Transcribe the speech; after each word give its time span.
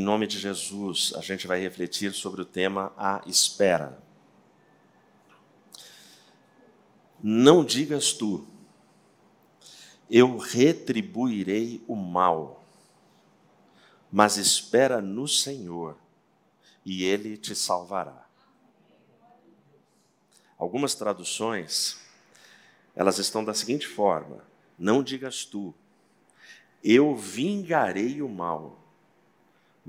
Em 0.00 0.02
nome 0.02 0.26
de 0.26 0.38
Jesus, 0.38 1.12
a 1.14 1.20
gente 1.20 1.46
vai 1.46 1.60
refletir 1.60 2.14
sobre 2.14 2.40
o 2.40 2.44
tema 2.46 2.90
a 2.96 3.20
espera. 3.26 4.02
Não 7.22 7.62
digas 7.62 8.14
tu, 8.14 8.48
eu 10.10 10.38
retribuirei 10.38 11.84
o 11.86 11.94
mal, 11.94 12.64
mas 14.10 14.38
espera 14.38 15.02
no 15.02 15.28
Senhor 15.28 15.98
e 16.82 17.04
ele 17.04 17.36
te 17.36 17.54
salvará. 17.54 18.26
Algumas 20.56 20.94
traduções, 20.94 22.00
elas 22.96 23.18
estão 23.18 23.44
da 23.44 23.52
seguinte 23.52 23.86
forma: 23.86 24.42
Não 24.78 25.02
digas 25.02 25.44
tu, 25.44 25.74
eu 26.82 27.14
vingarei 27.14 28.22
o 28.22 28.28
mal, 28.30 28.79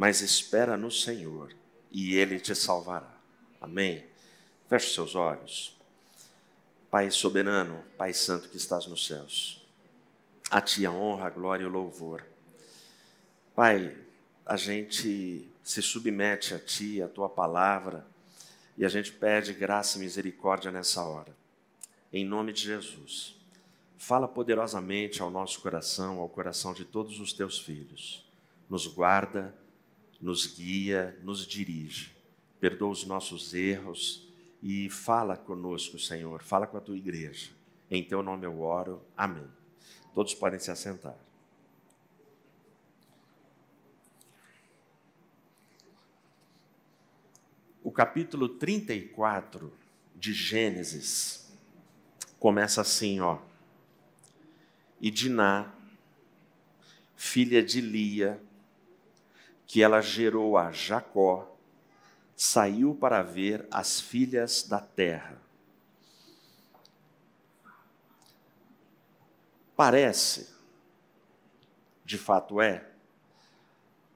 mas 0.01 0.21
espera 0.21 0.75
no 0.75 0.89
Senhor 0.89 1.53
e 1.91 2.15
ele 2.15 2.39
te 2.39 2.55
salvará. 2.55 3.15
Amém? 3.61 4.03
Feche 4.67 4.95
seus 4.95 5.13
olhos. 5.13 5.79
Pai 6.89 7.11
soberano, 7.11 7.83
Pai 7.99 8.11
santo 8.11 8.49
que 8.49 8.57
estás 8.57 8.87
nos 8.87 9.05
céus, 9.05 9.63
a 10.49 10.59
Ti 10.59 10.87
a 10.87 10.91
honra, 10.91 11.27
a 11.27 11.29
glória 11.29 11.65
e 11.65 11.67
o 11.67 11.69
louvor. 11.69 12.25
Pai, 13.53 13.95
a 14.43 14.57
gente 14.57 15.47
se 15.63 15.81
submete 15.83 16.55
a 16.55 16.59
Ti, 16.59 16.99
a 17.03 17.07
Tua 17.07 17.29
palavra, 17.29 18.03
e 18.75 18.83
a 18.83 18.89
gente 18.89 19.11
pede 19.11 19.53
graça 19.53 19.99
e 19.99 20.01
misericórdia 20.01 20.71
nessa 20.71 21.03
hora. 21.03 21.37
Em 22.11 22.25
nome 22.25 22.53
de 22.53 22.63
Jesus. 22.63 23.35
Fala 23.99 24.27
poderosamente 24.27 25.21
ao 25.21 25.29
nosso 25.29 25.61
coração, 25.61 26.17
ao 26.17 26.27
coração 26.27 26.73
de 26.73 26.85
todos 26.85 27.19
os 27.19 27.33
teus 27.33 27.59
filhos. 27.59 28.27
Nos 28.67 28.87
guarda, 28.87 29.60
nos 30.21 30.45
guia, 30.45 31.17
nos 31.23 31.47
dirige. 31.47 32.15
Perdoa 32.59 32.91
os 32.91 33.05
nossos 33.05 33.53
erros 33.53 34.31
e 34.61 34.89
fala 34.89 35.35
conosco, 35.35 35.97
Senhor. 35.97 36.43
Fala 36.43 36.67
com 36.67 36.77
a 36.77 36.81
tua 36.81 36.95
igreja. 36.95 37.49
Em 37.89 38.03
teu 38.03 38.21
nome 38.21 38.45
eu 38.45 38.61
oro. 38.61 39.01
Amém. 39.17 39.47
Todos 40.13 40.35
podem 40.35 40.59
se 40.59 40.69
assentar. 40.69 41.17
O 47.83 47.91
capítulo 47.91 48.47
34 48.47 49.73
de 50.15 50.33
Gênesis 50.33 51.51
começa 52.39 52.81
assim, 52.81 53.19
ó. 53.19 53.39
E 55.01 55.09
Diná, 55.09 55.73
filha 57.15 57.63
de 57.63 57.81
Lia, 57.81 58.39
que 59.71 59.81
ela 59.81 60.01
gerou 60.01 60.57
a 60.57 60.69
Jacó, 60.73 61.49
saiu 62.35 62.93
para 62.93 63.23
ver 63.23 63.65
as 63.71 64.01
filhas 64.01 64.63
da 64.63 64.81
terra. 64.81 65.41
Parece, 69.73 70.53
de 72.03 72.17
fato 72.17 72.59
é, 72.59 72.85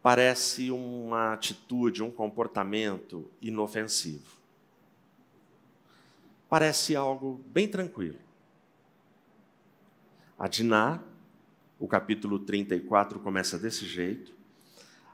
parece 0.04 0.72
uma 0.72 1.32
atitude, 1.32 2.04
um 2.04 2.12
comportamento 2.12 3.32
inofensivo. 3.42 4.36
Parece 6.50 6.98
algo 6.98 7.42
bem 7.46 7.66
tranquilo. 7.66 8.20
A 10.38 10.50
Diná, 10.50 11.02
o 11.80 11.88
capítulo 11.88 12.40
34 12.40 13.22
começa 13.22 13.58
desse 13.58 13.86
jeito. 13.86 14.35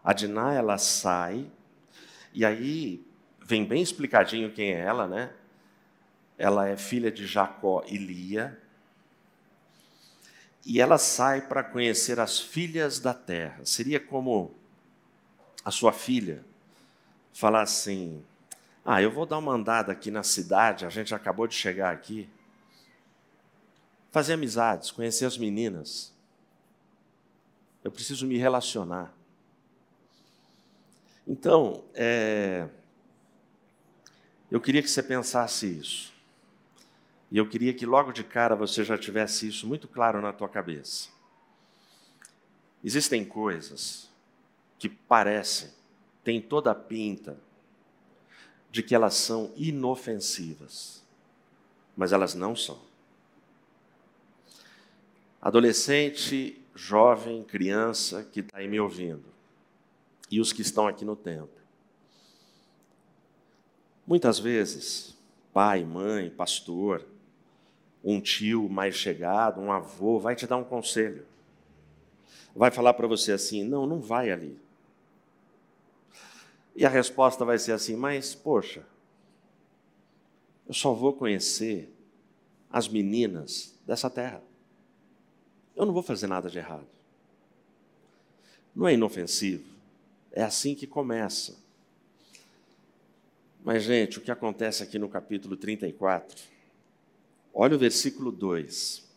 A 0.04 0.14
Diná, 0.14 0.54
ela 0.54 0.78
sai, 0.78 1.50
e 2.34 2.44
aí 2.44 3.06
vem 3.40 3.66
bem 3.66 3.82
explicadinho 3.82 4.52
quem 4.52 4.72
é 4.72 4.80
ela, 4.80 5.08
né? 5.08 5.34
Ela 6.38 6.68
é 6.68 6.78
filha 6.78 7.12
de 7.12 7.28
Jacó 7.28 7.84
e 7.88 7.98
Lia, 7.98 8.60
e 10.66 10.80
ela 10.80 10.98
sai 10.98 11.42
para 11.42 11.64
conhecer 11.64 12.20
as 12.20 12.40
filhas 12.40 13.00
da 13.00 13.14
terra. 13.14 13.66
Seria 13.66 14.00
como 14.00 14.54
a 15.66 15.72
sua 15.72 15.92
filha 15.92 16.44
falar 17.34 17.62
assim: 17.62 18.24
Ah, 18.86 19.02
eu 19.02 19.12
vou 19.12 19.26
dar 19.26 19.38
uma 19.38 19.54
andada 19.54 19.92
aqui 19.92 20.12
na 20.12 20.24
cidade, 20.24 20.86
a 20.86 20.90
gente 20.90 21.14
acabou 21.14 21.48
de 21.48 21.56
chegar 21.56 21.92
aqui. 21.92 22.30
Fazer 24.12 24.34
amizades, 24.34 24.92
conhecer 24.92 25.26
as 25.26 25.38
meninas. 25.38 26.14
Eu 27.84 27.92
preciso 27.92 28.28
me 28.28 28.38
relacionar. 28.38 29.14
Então, 31.28 31.84
é, 31.94 32.68
eu 34.50 34.60
queria 34.60 34.82
que 34.82 34.90
você 34.90 35.02
pensasse 35.02 35.68
isso. 35.68 36.12
E 37.32 37.38
eu 37.38 37.48
queria 37.48 37.74
que 37.74 37.86
logo 37.86 38.12
de 38.12 38.24
cara 38.24 38.56
você 38.56 38.84
já 38.84 38.98
tivesse 38.98 39.48
isso 39.48 39.66
muito 39.66 39.88
claro 39.88 40.22
na 40.22 40.34
tua 40.34 40.50
cabeça. 40.50 41.10
Existem 42.84 43.24
coisas 43.24 44.10
que 44.78 44.90
parecem, 44.90 45.70
têm 46.24 46.42
toda 46.42 46.72
a 46.72 46.76
pinta 46.76 47.40
de 48.70 48.82
que 48.82 48.96
elas 48.96 49.14
são 49.14 49.54
inofensivas, 49.56 51.04
mas 51.96 52.12
elas 52.12 52.34
não 52.34 52.56
são. 52.56 52.82
Adolescente, 55.42 56.62
jovem, 56.76 57.44
criança 57.44 58.24
que 58.24 58.42
está 58.42 58.58
aí 58.58 58.68
me 58.68 58.80
ouvindo, 58.80 59.26
e 60.32 60.40
os 60.40 60.54
que 60.54 60.62
estão 60.62 60.88
aqui 60.88 61.04
no 61.04 61.16
templo. 61.16 61.62
Muitas 64.08 64.40
vezes, 64.40 65.16
pai, 65.54 65.84
mãe, 65.84 66.30
pastor, 66.30 67.06
um 68.04 68.20
tio 68.20 68.68
mais 68.70 68.96
chegado, 68.96 69.60
um 69.60 69.72
avô, 69.72 70.20
vai 70.20 70.36
te 70.36 70.48
dar 70.48 70.58
um 70.58 70.64
conselho. 70.64 71.26
Vai 72.56 72.72
falar 72.72 72.94
para 72.94 73.08
você 73.08 73.34
assim: 73.34 73.64
não, 73.64 73.86
não 73.86 74.02
vai 74.02 74.32
ali. 74.32 74.58
E 76.76 76.86
a 76.86 76.90
resposta 76.90 77.46
vai 77.46 77.60
ser 77.60 77.74
assim: 77.74 77.96
mas, 77.96 78.34
poxa, 78.34 78.86
eu 80.68 80.74
só 80.74 80.94
vou 80.94 81.14
conhecer 81.14 81.94
as 82.70 82.88
meninas 82.88 83.78
dessa 83.86 84.10
terra. 84.10 84.42
Eu 85.76 85.86
não 85.86 85.94
vou 85.94 86.04
fazer 86.04 86.28
nada 86.28 86.50
de 86.50 86.58
errado. 86.58 86.88
Não 88.74 88.88
é 88.88 88.94
inofensivo. 88.94 89.71
É 90.32 90.44
assim 90.44 90.76
que 90.76 90.88
começa. 90.88 91.60
Mas, 93.64 93.84
gente, 93.84 94.18
o 94.18 94.22
que 94.22 94.32
acontece 94.32 94.82
aqui 94.82 94.98
no 94.98 95.10
capítulo 95.10 95.56
34? 95.56 96.44
Olha 97.54 97.76
o 97.76 97.80
versículo 97.80 98.32
2, 98.32 99.08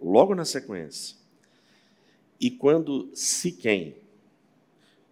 logo 0.00 0.34
na 0.34 0.44
sequência. 0.44 1.16
E 2.38 2.50
quando 2.50 3.10
Siquém, 3.14 3.96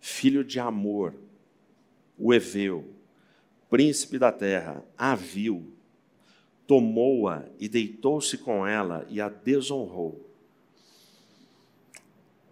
filho 0.00 0.44
de 0.44 0.60
Amor, 0.60 1.14
o 2.18 2.34
Eveu, 2.34 2.92
príncipe 3.68 4.18
da 4.18 4.30
terra, 4.30 4.84
a 4.96 5.14
viu, 5.14 5.72
tomou-a 6.66 7.48
e 7.58 7.68
deitou-se 7.68 8.36
com 8.38 8.66
ela 8.66 9.06
e 9.08 9.20
a 9.20 9.28
desonrou. 9.28 10.28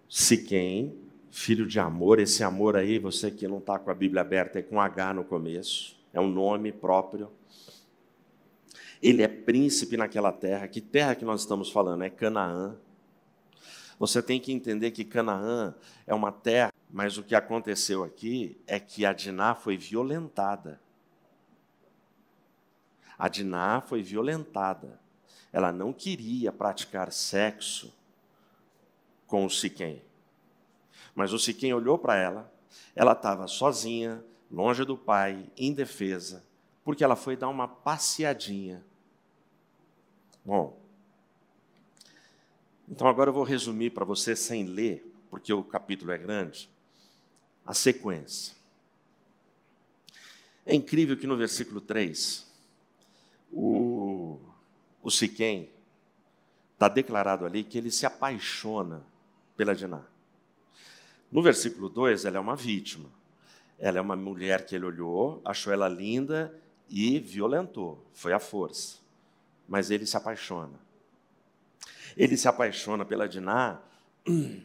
Siquém, 0.08 0.96
filho 1.38 1.66
de 1.66 1.78
amor, 1.78 2.18
esse 2.18 2.42
amor 2.42 2.76
aí, 2.76 2.98
você 2.98 3.30
que 3.30 3.46
não 3.46 3.58
está 3.58 3.78
com 3.78 3.90
a 3.90 3.94
Bíblia 3.94 4.22
aberta, 4.22 4.58
é 4.58 4.62
com 4.62 4.80
H 4.80 5.14
no 5.14 5.24
começo, 5.24 5.96
é 6.12 6.20
um 6.20 6.28
nome 6.28 6.72
próprio. 6.72 7.30
Ele 9.00 9.22
é 9.22 9.28
príncipe 9.28 9.96
naquela 9.96 10.32
terra. 10.32 10.66
Que 10.66 10.80
terra 10.80 11.14
que 11.14 11.24
nós 11.24 11.42
estamos 11.42 11.70
falando? 11.70 12.02
É 12.02 12.10
Canaã. 12.10 12.76
Você 13.98 14.20
tem 14.20 14.40
que 14.40 14.52
entender 14.52 14.90
que 14.90 15.04
Canaã 15.04 15.74
é 16.06 16.14
uma 16.14 16.32
terra 16.32 16.72
mas 16.90 17.18
o 17.18 17.22
que 17.22 17.34
aconteceu 17.34 18.02
aqui 18.02 18.58
é 18.66 18.80
que 18.80 19.04
a 19.04 19.12
Diná 19.12 19.54
foi 19.54 19.76
violentada. 19.76 20.80
A 23.18 23.28
Diná 23.28 23.82
foi 23.82 24.02
violentada. 24.02 24.98
Ela 25.52 25.70
não 25.70 25.92
queria 25.92 26.50
praticar 26.50 27.12
sexo 27.12 27.94
com 29.26 29.44
o 29.44 29.50
Siquém. 29.50 30.02
Mas 31.18 31.32
o 31.32 31.38
Siquém 31.38 31.74
olhou 31.74 31.98
para 31.98 32.14
ela, 32.14 32.52
ela 32.94 33.10
estava 33.10 33.48
sozinha, 33.48 34.24
longe 34.48 34.84
do 34.84 34.96
pai, 34.96 35.50
indefesa, 35.58 36.44
porque 36.84 37.02
ela 37.02 37.16
foi 37.16 37.36
dar 37.36 37.48
uma 37.48 37.66
passeadinha. 37.66 38.86
Bom, 40.44 40.80
então 42.88 43.08
agora 43.08 43.30
eu 43.30 43.34
vou 43.34 43.42
resumir 43.42 43.90
para 43.90 44.04
você 44.04 44.36
sem 44.36 44.62
ler, 44.62 45.12
porque 45.28 45.52
o 45.52 45.64
capítulo 45.64 46.12
é 46.12 46.18
grande 46.18 46.70
a 47.66 47.74
sequência. 47.74 48.54
É 50.64 50.72
incrível 50.72 51.16
que 51.16 51.26
no 51.26 51.36
versículo 51.36 51.80
3, 51.80 52.46
o, 53.52 54.38
o 55.02 55.10
Siquém 55.10 55.68
está 56.74 56.86
declarado 56.86 57.44
ali 57.44 57.64
que 57.64 57.76
ele 57.76 57.90
se 57.90 58.06
apaixona 58.06 59.04
pela 59.56 59.74
Diná. 59.74 60.04
No 61.30 61.42
versículo 61.42 61.88
2, 61.88 62.24
ela 62.24 62.36
é 62.36 62.40
uma 62.40 62.56
vítima. 62.56 63.10
Ela 63.78 63.98
é 63.98 64.00
uma 64.00 64.16
mulher 64.16 64.66
que 64.66 64.74
ele 64.74 64.84
olhou, 64.84 65.40
achou 65.44 65.72
ela 65.72 65.88
linda 65.88 66.52
e 66.88 67.18
violentou, 67.18 68.04
foi 68.12 68.32
a 68.32 68.40
força. 68.40 68.98
Mas 69.68 69.90
ele 69.90 70.06
se 70.06 70.16
apaixona. 70.16 70.80
Ele 72.16 72.36
se 72.36 72.48
apaixona 72.48 73.04
pela 73.04 73.28
Diná 73.28 73.78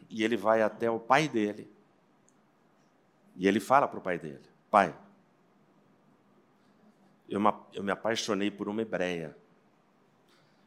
e 0.09 0.23
ele 0.23 0.37
vai 0.37 0.61
até 0.61 0.89
o 0.89 0.99
pai 0.99 1.27
dele. 1.27 1.69
E 3.35 3.47
ele 3.47 3.59
fala 3.59 3.87
para 3.87 3.99
o 3.99 4.01
pai 4.01 4.17
dele: 4.17 4.43
Pai, 4.71 4.95
eu 7.27 7.83
me 7.83 7.91
apaixonei 7.91 8.49
por 8.49 8.69
uma 8.69 8.81
hebreia. 8.81 9.35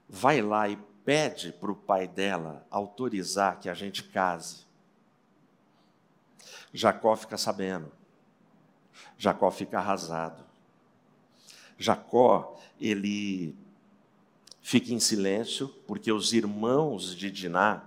Vai 0.08 0.40
lá 0.40 0.68
e 0.68 0.76
pede 1.04 1.52
para 1.52 1.70
o 1.70 1.76
pai 1.76 2.06
dela 2.06 2.66
autorizar 2.70 3.58
que 3.58 3.68
a 3.68 3.74
gente 3.74 4.02
case. 4.04 4.66
Jacó 6.72 7.14
fica 7.16 7.36
sabendo. 7.36 7.90
Jacó 9.18 9.50
fica 9.50 9.78
arrasado. 9.78 10.44
Jacó, 11.78 12.58
ele 12.80 13.54
fica 14.62 14.92
em 14.92 15.00
silêncio, 15.00 15.68
porque 15.86 16.10
os 16.10 16.32
irmãos 16.32 17.14
de 17.14 17.30
Diná 17.30 17.84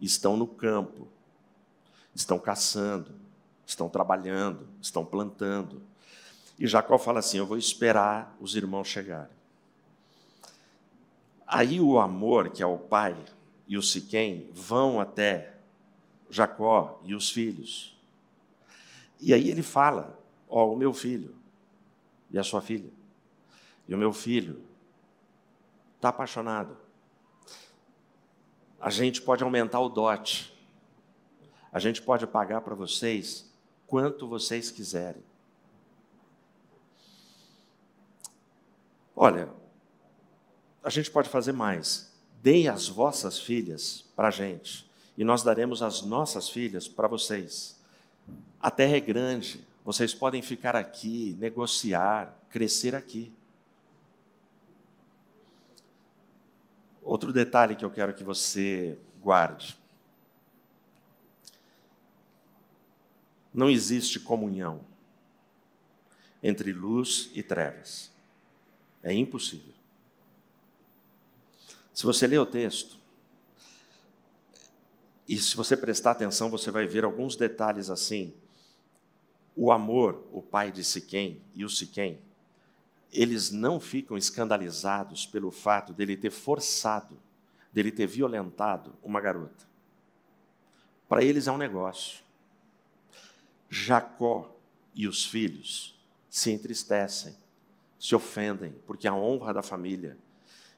estão 0.00 0.36
no 0.36 0.46
campo, 0.46 1.06
estão 2.14 2.38
caçando, 2.38 3.14
estão 3.66 3.88
trabalhando, 3.88 4.66
estão 4.80 5.04
plantando. 5.04 5.82
E 6.58 6.66
Jacó 6.66 6.98
fala 6.98 7.20
assim: 7.20 7.38
Eu 7.38 7.46
vou 7.46 7.58
esperar 7.58 8.34
os 8.40 8.56
irmãos 8.56 8.88
chegarem. 8.88 9.36
Aí 11.46 11.80
o 11.80 11.98
amor, 12.00 12.50
que 12.50 12.62
é 12.62 12.66
o 12.66 12.78
pai, 12.78 13.16
e 13.68 13.76
o 13.76 13.82
Siquém 13.82 14.50
vão 14.52 14.98
até 15.00 15.54
Jacó 16.28 17.00
e 17.04 17.14
os 17.14 17.30
filhos. 17.30 17.95
E 19.20 19.32
aí 19.32 19.50
ele 19.50 19.62
fala: 19.62 20.18
Ó, 20.48 20.64
oh, 20.64 20.72
o 20.74 20.76
meu 20.76 20.92
filho 20.92 21.34
e 22.30 22.38
a 22.38 22.42
sua 22.42 22.60
filha. 22.60 22.90
E 23.88 23.94
o 23.94 23.98
meu 23.98 24.12
filho 24.12 24.62
está 25.96 26.08
apaixonado. 26.08 26.76
A 28.80 28.90
gente 28.90 29.22
pode 29.22 29.42
aumentar 29.42 29.80
o 29.80 29.88
dote. 29.88 30.52
A 31.72 31.78
gente 31.78 32.02
pode 32.02 32.26
pagar 32.26 32.60
para 32.60 32.74
vocês 32.74 33.52
quanto 33.86 34.28
vocês 34.28 34.70
quiserem. 34.70 35.22
Olha, 39.14 39.48
a 40.84 40.90
gente 40.90 41.10
pode 41.10 41.28
fazer 41.28 41.52
mais. 41.52 42.14
Deem 42.42 42.68
as 42.68 42.86
vossas 42.86 43.40
filhas 43.40 44.04
para 44.14 44.28
a 44.28 44.30
gente, 44.30 44.88
e 45.16 45.24
nós 45.24 45.42
daremos 45.42 45.82
as 45.82 46.02
nossas 46.02 46.48
filhas 46.48 46.86
para 46.86 47.08
vocês. 47.08 47.75
A 48.60 48.70
terra 48.70 48.96
é 48.96 49.00
grande, 49.00 49.64
vocês 49.84 50.12
podem 50.12 50.42
ficar 50.42 50.74
aqui, 50.74 51.36
negociar, 51.38 52.36
crescer 52.50 52.94
aqui. 52.94 53.32
Outro 57.02 57.32
detalhe 57.32 57.76
que 57.76 57.84
eu 57.84 57.90
quero 57.90 58.12
que 58.12 58.24
você 58.24 58.98
guarde: 59.22 59.78
não 63.54 63.70
existe 63.70 64.18
comunhão 64.18 64.84
entre 66.42 66.72
luz 66.72 67.30
e 67.34 67.42
trevas. 67.42 68.10
É 69.02 69.12
impossível. 69.12 69.72
Se 71.94 72.04
você 72.04 72.26
ler 72.26 72.38
o 72.38 72.46
texto, 72.46 72.98
e 75.28 75.38
se 75.38 75.56
você 75.56 75.76
prestar 75.76 76.12
atenção, 76.12 76.50
você 76.50 76.70
vai 76.70 76.86
ver 76.86 77.04
alguns 77.04 77.36
detalhes 77.36 77.90
assim. 77.90 78.32
O 79.54 79.72
amor, 79.72 80.26
o 80.32 80.42
pai 80.42 80.70
de 80.70 80.84
Siquém 80.84 81.40
e 81.54 81.64
o 81.64 81.68
Siquém, 81.68 82.20
eles 83.12 83.50
não 83.50 83.80
ficam 83.80 84.16
escandalizados 84.16 85.26
pelo 85.26 85.50
fato 85.50 85.92
dele 85.92 86.16
ter 86.16 86.30
forçado, 86.30 87.18
dele 87.72 87.90
ter 87.90 88.06
violentado 88.06 88.94
uma 89.02 89.20
garota. 89.20 89.66
Para 91.08 91.24
eles 91.24 91.46
é 91.46 91.52
um 91.52 91.58
negócio. 91.58 92.22
Jacó 93.70 94.54
e 94.94 95.08
os 95.08 95.24
filhos 95.24 95.98
se 96.28 96.50
entristecem 96.50 97.36
se 97.98 98.14
ofendem, 98.14 98.74
porque 98.86 99.08
a 99.08 99.14
honra 99.14 99.52
da 99.52 99.62
família. 99.62 100.16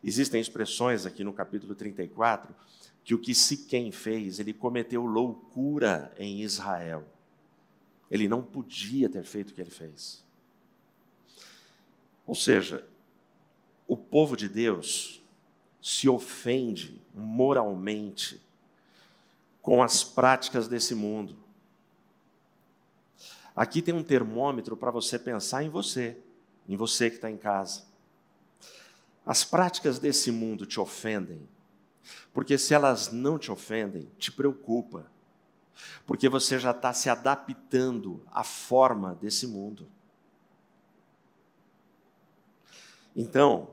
Existem 0.03 0.41
expressões 0.41 1.05
aqui 1.05 1.25
no 1.25 1.33
capítulo 1.33 1.75
34 1.75 2.55
que 3.09 3.15
o 3.15 3.19
que 3.19 3.35
Siquém 3.35 3.91
fez, 3.91 4.39
ele 4.39 4.53
cometeu 4.53 5.07
loucura 5.07 6.15
em 6.19 6.43
Israel. 6.43 7.09
Ele 8.11 8.29
não 8.29 8.43
podia 8.43 9.09
ter 9.09 9.25
feito 9.25 9.49
o 9.49 9.55
que 9.55 9.63
ele 9.63 9.71
fez. 9.71 10.23
Ou 12.27 12.35
seja, 12.35 12.87
o 13.87 13.97
povo 13.97 14.37
de 14.37 14.47
Deus 14.47 15.23
se 15.81 16.07
ofende 16.07 17.01
moralmente 17.15 18.39
com 19.63 19.83
as 19.83 20.05
práticas 20.05 20.69
desse 20.69 20.95
mundo. 20.95 21.35
Aqui 23.57 23.81
tem 23.81 23.95
um 23.95 24.05
termômetro 24.05 24.77
para 24.77 24.91
você 24.91 25.19
pensar 25.19 25.63
em 25.63 25.71
você 25.71 26.15
em 26.69 26.77
você 26.77 27.09
que 27.09 27.17
está 27.17 27.31
em 27.31 27.39
casa. 27.39 27.85
As 29.25 29.45
práticas 29.45 29.99
desse 29.99 30.31
mundo 30.31 30.67
te 30.67 30.79
ofendem, 30.79 31.49
porque 32.33 32.57
se 32.59 32.75
elas 32.75 33.13
não 33.13 33.39
te 33.39 33.51
ofendem, 33.51 34.11
te 34.19 34.31
preocupa, 34.31 35.11
porque 36.07 36.29
você 36.29 36.59
já 36.59 36.71
está 36.71 36.93
se 36.93 37.09
adaptando 37.09 38.23
à 38.31 38.43
forma 38.43 39.15
desse 39.15 39.47
mundo. 39.47 39.89
Então, 43.15 43.71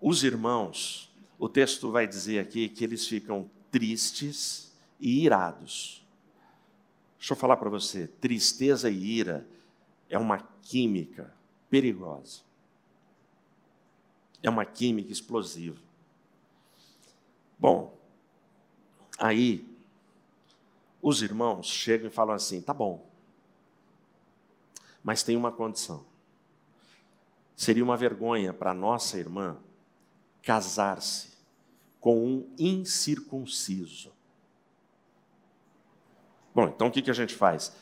os 0.00 0.22
irmãos, 0.22 1.12
o 1.38 1.48
texto 1.48 1.90
vai 1.90 2.06
dizer 2.06 2.40
aqui 2.40 2.68
que 2.68 2.84
eles 2.84 3.06
ficam 3.06 3.50
tristes 3.70 4.76
e 4.98 5.24
irados. 5.24 6.06
Deixa 7.18 7.32
eu 7.32 7.36
falar 7.36 7.56
para 7.56 7.70
você: 7.70 8.06
tristeza 8.06 8.90
e 8.90 9.18
ira 9.18 9.46
é 10.08 10.18
uma 10.18 10.38
química 10.62 11.34
perigosa. 11.68 12.47
É 14.42 14.48
uma 14.48 14.64
química 14.64 15.12
explosiva. 15.12 15.80
Bom, 17.58 17.96
aí 19.18 19.66
os 21.02 21.22
irmãos 21.22 21.66
chegam 21.66 22.08
e 22.08 22.10
falam 22.10 22.34
assim: 22.34 22.60
tá 22.60 22.72
bom, 22.72 23.08
mas 25.02 25.22
tem 25.22 25.36
uma 25.36 25.50
condição. 25.50 26.06
Seria 27.56 27.82
uma 27.82 27.96
vergonha 27.96 28.52
para 28.52 28.72
nossa 28.72 29.18
irmã 29.18 29.58
casar-se 30.42 31.36
com 32.00 32.24
um 32.24 32.54
incircunciso. 32.56 34.12
Bom, 36.54 36.68
então 36.68 36.86
o 36.86 36.90
que, 36.90 37.02
que 37.02 37.10
a 37.10 37.14
gente 37.14 37.34
faz? 37.34 37.72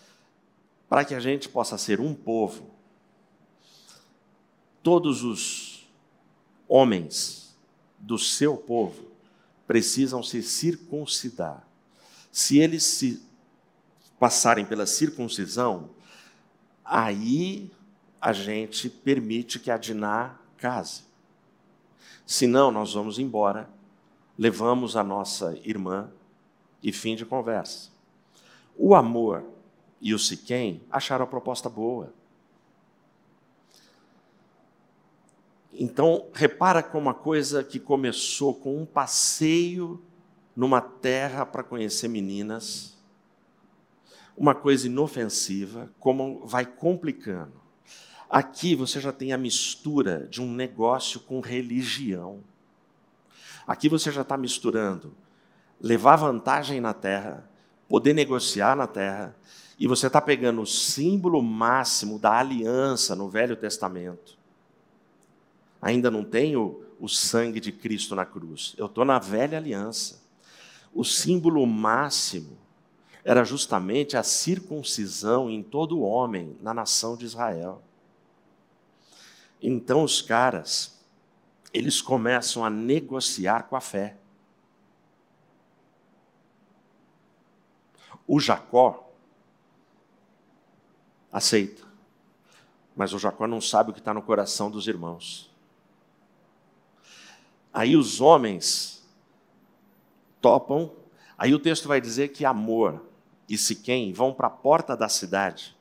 para 0.89 1.05
que 1.05 1.15
a 1.15 1.21
gente 1.21 1.49
possa 1.49 1.77
ser 1.77 2.01
um 2.01 2.15
povo. 2.15 2.71
Todos 4.83 5.25
os 5.25 5.66
homens 6.69 7.57
do 7.99 8.19
seu 8.19 8.57
povo 8.57 9.07
precisam 9.67 10.23
se 10.23 10.43
circuncidar. 10.43 11.67
Se 12.31 12.59
eles 12.59 12.85
se 12.85 13.23
passarem 14.19 14.65
pela 14.65 14.87
circuncisão, 14.87 15.91
aí 16.85 17.71
a 18.21 18.33
gente 18.33 18.89
permite 18.89 19.59
que 19.59 19.71
a 19.71 19.77
Diná 19.77 20.37
case. 20.57 21.03
Senão, 22.27 22.71
nós 22.71 22.93
vamos 22.93 23.19
embora, 23.19 23.69
levamos 24.39 24.97
a 24.97 25.05
nossa 25.05 25.59
irmã 25.65 26.11
e 26.83 26.93
fim 26.93 27.15
de 27.15 27.25
conversa. 27.25 27.91
O 28.77 28.95
amor 28.95 29.45
e 30.01 30.13
o 30.13 30.19
Siquém 30.19 30.83
acharam 30.91 31.25
a 31.25 31.29
proposta 31.29 31.69
boa. 31.69 32.13
Então, 35.79 36.29
repara 36.33 36.83
como 36.83 37.07
uma 37.07 37.15
coisa 37.15 37.63
que 37.63 37.79
começou 37.79 38.55
com 38.55 38.81
um 38.81 38.87
passeio 38.87 40.03
numa 40.57 40.81
terra 40.81 41.45
para 41.45 41.63
conhecer 41.63 42.09
meninas, 42.09 42.97
uma 44.35 44.55
coisa 44.55 44.87
inofensiva, 44.87 45.91
como 46.01 46.47
vai 46.47 46.65
complicando. 46.65 47.61
Aqui 48.29 48.75
você 48.75 49.01
já 49.01 49.13
tem 49.13 49.35
a 49.35 49.39
mistura 49.39 50.27
de 50.31 50.41
um 50.41 50.51
negócio 50.51 51.21
com 51.21 51.41
religião. 51.41 52.41
Aqui 53.67 53.89
você 53.89 54.11
já 54.11 54.23
está 54.23 54.37
misturando 54.37 55.15
levar 55.79 56.17
vantagem 56.17 56.81
na 56.81 56.95
terra, 56.95 57.49
poder 57.87 58.15
negociar 58.15 58.75
na 58.75 58.87
terra 58.87 59.37
e 59.79 59.87
você 59.87 60.07
está 60.07 60.23
pegando 60.23 60.63
o 60.63 60.67
símbolo 60.67 61.43
máximo 61.43 62.19
da 62.19 62.39
aliança 62.39 63.15
no 63.15 63.29
Velho 63.29 63.57
Testamento. 63.57 64.36
Ainda 65.81 66.11
não 66.11 66.25
tenho 66.25 66.83
o 66.99 67.09
sangue 67.09 67.61
de 67.61 67.73
Cristo 67.73 68.15
na 68.15 68.25
cruz. 68.25 68.75
Eu 68.79 68.87
estou 68.87 69.05
na 69.05 69.19
velha 69.19 69.59
aliança. 69.59 70.23
O 70.95 71.05
símbolo 71.05 71.67
máximo 71.67 72.57
era 73.23 73.45
justamente 73.45 74.17
a 74.17 74.23
circuncisão 74.23 75.51
em 75.51 75.63
todo 75.63 76.01
homem 76.01 76.57
na 76.63 76.73
nação 76.73 77.17
de 77.17 77.25
Israel. 77.25 77.83
Então 79.61 80.05
os 80.05 80.23
caras, 80.23 80.99
eles 81.73 82.01
começam 82.01 82.65
a 82.65 82.71
negociar 82.71 83.65
com 83.65 83.77
a 83.77 83.81
fé. 83.81 84.17
O 88.27 88.41
Jacó 88.41 89.13
aceita, 91.33 91.85
mas 92.95 93.13
o 93.13 93.19
Jacó 93.19 93.47
não 93.47 93.61
sabe 93.61 93.91
o 93.91 93.93
que 93.93 93.99
está 93.99 94.15
no 94.15 94.23
coração 94.23 94.71
dos 94.71 94.87
irmãos. 94.87 95.46
Aí 97.77 97.95
os 97.95 98.23
homens 98.23 99.07
topam, 100.41 100.91
aí 101.37 101.55
o 101.55 101.59
texto 101.59 101.87
vai 101.87 102.01
dizer 102.01 102.29
que 102.29 102.43
amor 102.43 103.05
e 103.47 103.59
Siquém 103.59 104.15
vão 104.15 104.33
para 104.33 104.47
a 104.47 104.51
porta 104.51 104.97
da 104.97 105.11
cidade 105.11 105.77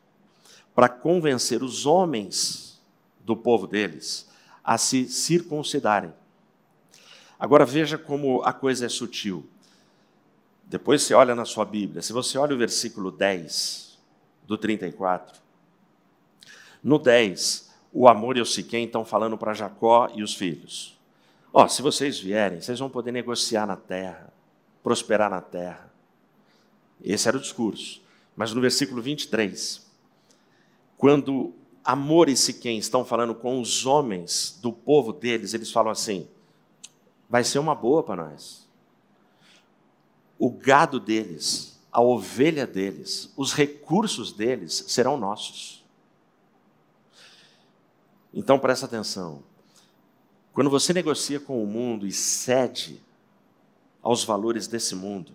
para 0.75 0.89
convencer 0.89 1.63
os 1.63 1.85
homens 1.85 2.83
do 3.21 3.33
povo 3.33 3.65
deles 3.65 4.29
a 4.61 4.77
se 4.77 5.07
circuncidarem. 5.07 6.13
Agora 7.39 7.65
veja 7.65 7.97
como 7.97 8.41
a 8.43 8.51
coisa 8.51 8.87
é 8.87 8.89
sutil. 8.89 9.47
Depois 10.65 11.01
você 11.01 11.13
olha 11.13 11.33
na 11.33 11.45
sua 11.45 11.63
Bíblia, 11.63 12.01
se 12.01 12.11
você 12.11 12.37
olha 12.37 12.53
o 12.53 12.59
versículo 12.59 13.09
10 13.09 13.97
do 14.45 14.57
34, 14.57 15.39
no 16.83 16.99
10, 16.99 17.73
o 17.93 18.09
amor 18.09 18.35
e 18.35 18.41
o 18.41 18.45
Siquém 18.45 18.83
estão 18.83 19.05
falando 19.05 19.37
para 19.37 19.53
Jacó 19.53 20.09
e 20.13 20.21
os 20.21 20.33
filhos. 20.33 20.94
Ó, 21.57 21.69
se 21.69 21.81
vocês 21.81 22.19
vierem, 22.19 22.59
vocês 22.59 22.79
vão 22.79 22.89
poder 22.89 23.13
negociar 23.13 23.65
na 23.65 23.77
terra, 23.77 24.29
prosperar 24.83 25.29
na 25.29 25.39
terra. 25.39 25.89
Esse 27.01 27.29
era 27.29 27.37
o 27.37 27.39
discurso. 27.39 28.01
Mas 28.35 28.51
no 28.51 28.59
versículo 28.59 29.01
23, 29.01 29.89
quando 30.97 31.53
Amor 31.81 32.27
e 32.27 32.35
Siquém 32.35 32.77
estão 32.77 33.05
falando 33.05 33.33
com 33.33 33.61
os 33.61 33.85
homens 33.85 34.59
do 34.61 34.73
povo 34.73 35.13
deles, 35.13 35.53
eles 35.53 35.71
falam 35.71 35.93
assim: 35.93 36.27
vai 37.29 37.41
ser 37.41 37.59
uma 37.59 37.73
boa 37.73 38.03
para 38.03 38.29
nós. 38.29 38.67
O 40.37 40.51
gado 40.51 40.99
deles, 40.99 41.79
a 41.89 42.01
ovelha 42.01 42.67
deles, 42.67 43.31
os 43.37 43.53
recursos 43.53 44.33
deles 44.33 44.83
serão 44.89 45.15
nossos. 45.15 45.85
Então 48.33 48.59
presta 48.59 48.85
atenção. 48.85 49.54
Quando 50.55 50.69
você 50.69 50.93
negocia 50.93 51.37
com 51.37 51.61
o 51.61 51.67
mundo 51.67 52.07
e 52.07 52.13
cede 52.13 53.03
aos 54.01 54.23
valores 54.23 54.67
desse 54.67 54.95
mundo, 54.95 55.33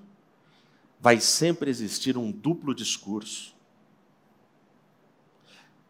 vai 0.99 1.21
sempre 1.21 1.69
existir 1.69 2.17
um 2.17 2.33
duplo 2.33 2.75
discurso. 2.75 3.55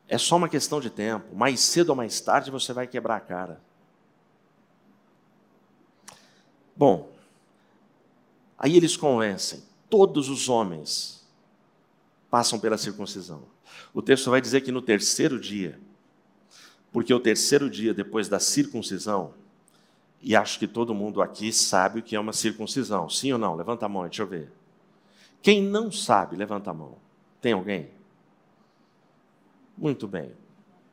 É 0.09 0.19
só 0.19 0.35
uma 0.35 0.49
questão 0.49 0.81
de 0.81 0.91
tempo. 0.91 1.37
Mais 1.37 1.61
cedo 1.61 1.91
ou 1.91 1.95
mais 1.95 2.21
tarde 2.21 2.51
você 2.51 2.73
vai 2.73 2.89
quebrar 2.89 3.17
a 3.19 3.21
cara. 3.21 3.61
Bom, 6.75 7.13
aí 8.59 8.77
eles 8.77 8.97
convencem. 8.97 9.63
Todos 9.89 10.29
os 10.29 10.49
homens 10.49 11.25
passam 12.29 12.59
pela 12.59 12.77
circuncisão. 12.77 13.45
O 13.95 14.03
texto 14.03 14.29
vai 14.29 14.41
dizer 14.41 14.63
que 14.63 14.73
no 14.73 14.83
terceiro 14.83 15.39
dia, 15.39 15.79
porque 16.93 17.13
o 17.15 17.21
terceiro 17.21 17.71
dia 17.71 17.95
depois 17.95 18.29
da 18.29 18.41
circuncisão, 18.41 19.35
e 20.23 20.37
acho 20.37 20.59
que 20.59 20.67
todo 20.67 20.95
mundo 20.95 21.23
aqui 21.23 21.53
sabe 21.53 22.01
o 22.01 22.03
que 22.03 22.15
é 22.15 22.21
uma 22.21 22.33
circuncisão. 22.33 23.09
Sim 23.09 23.33
ou 23.33 23.39
não? 23.39 23.55
Levanta 23.55 23.87
a 23.87 23.89
mão, 23.89 24.03
deixa 24.03 24.23
eu 24.23 24.27
ver. 24.27 24.53
Quem 25.41 25.63
não 25.63 25.91
sabe, 25.91 26.37
levanta 26.37 26.71
a 26.71 26.75
mão. 26.75 26.99
Tem 27.41 27.53
alguém? 27.53 27.89
Muito 29.77 30.07
bem. 30.07 30.33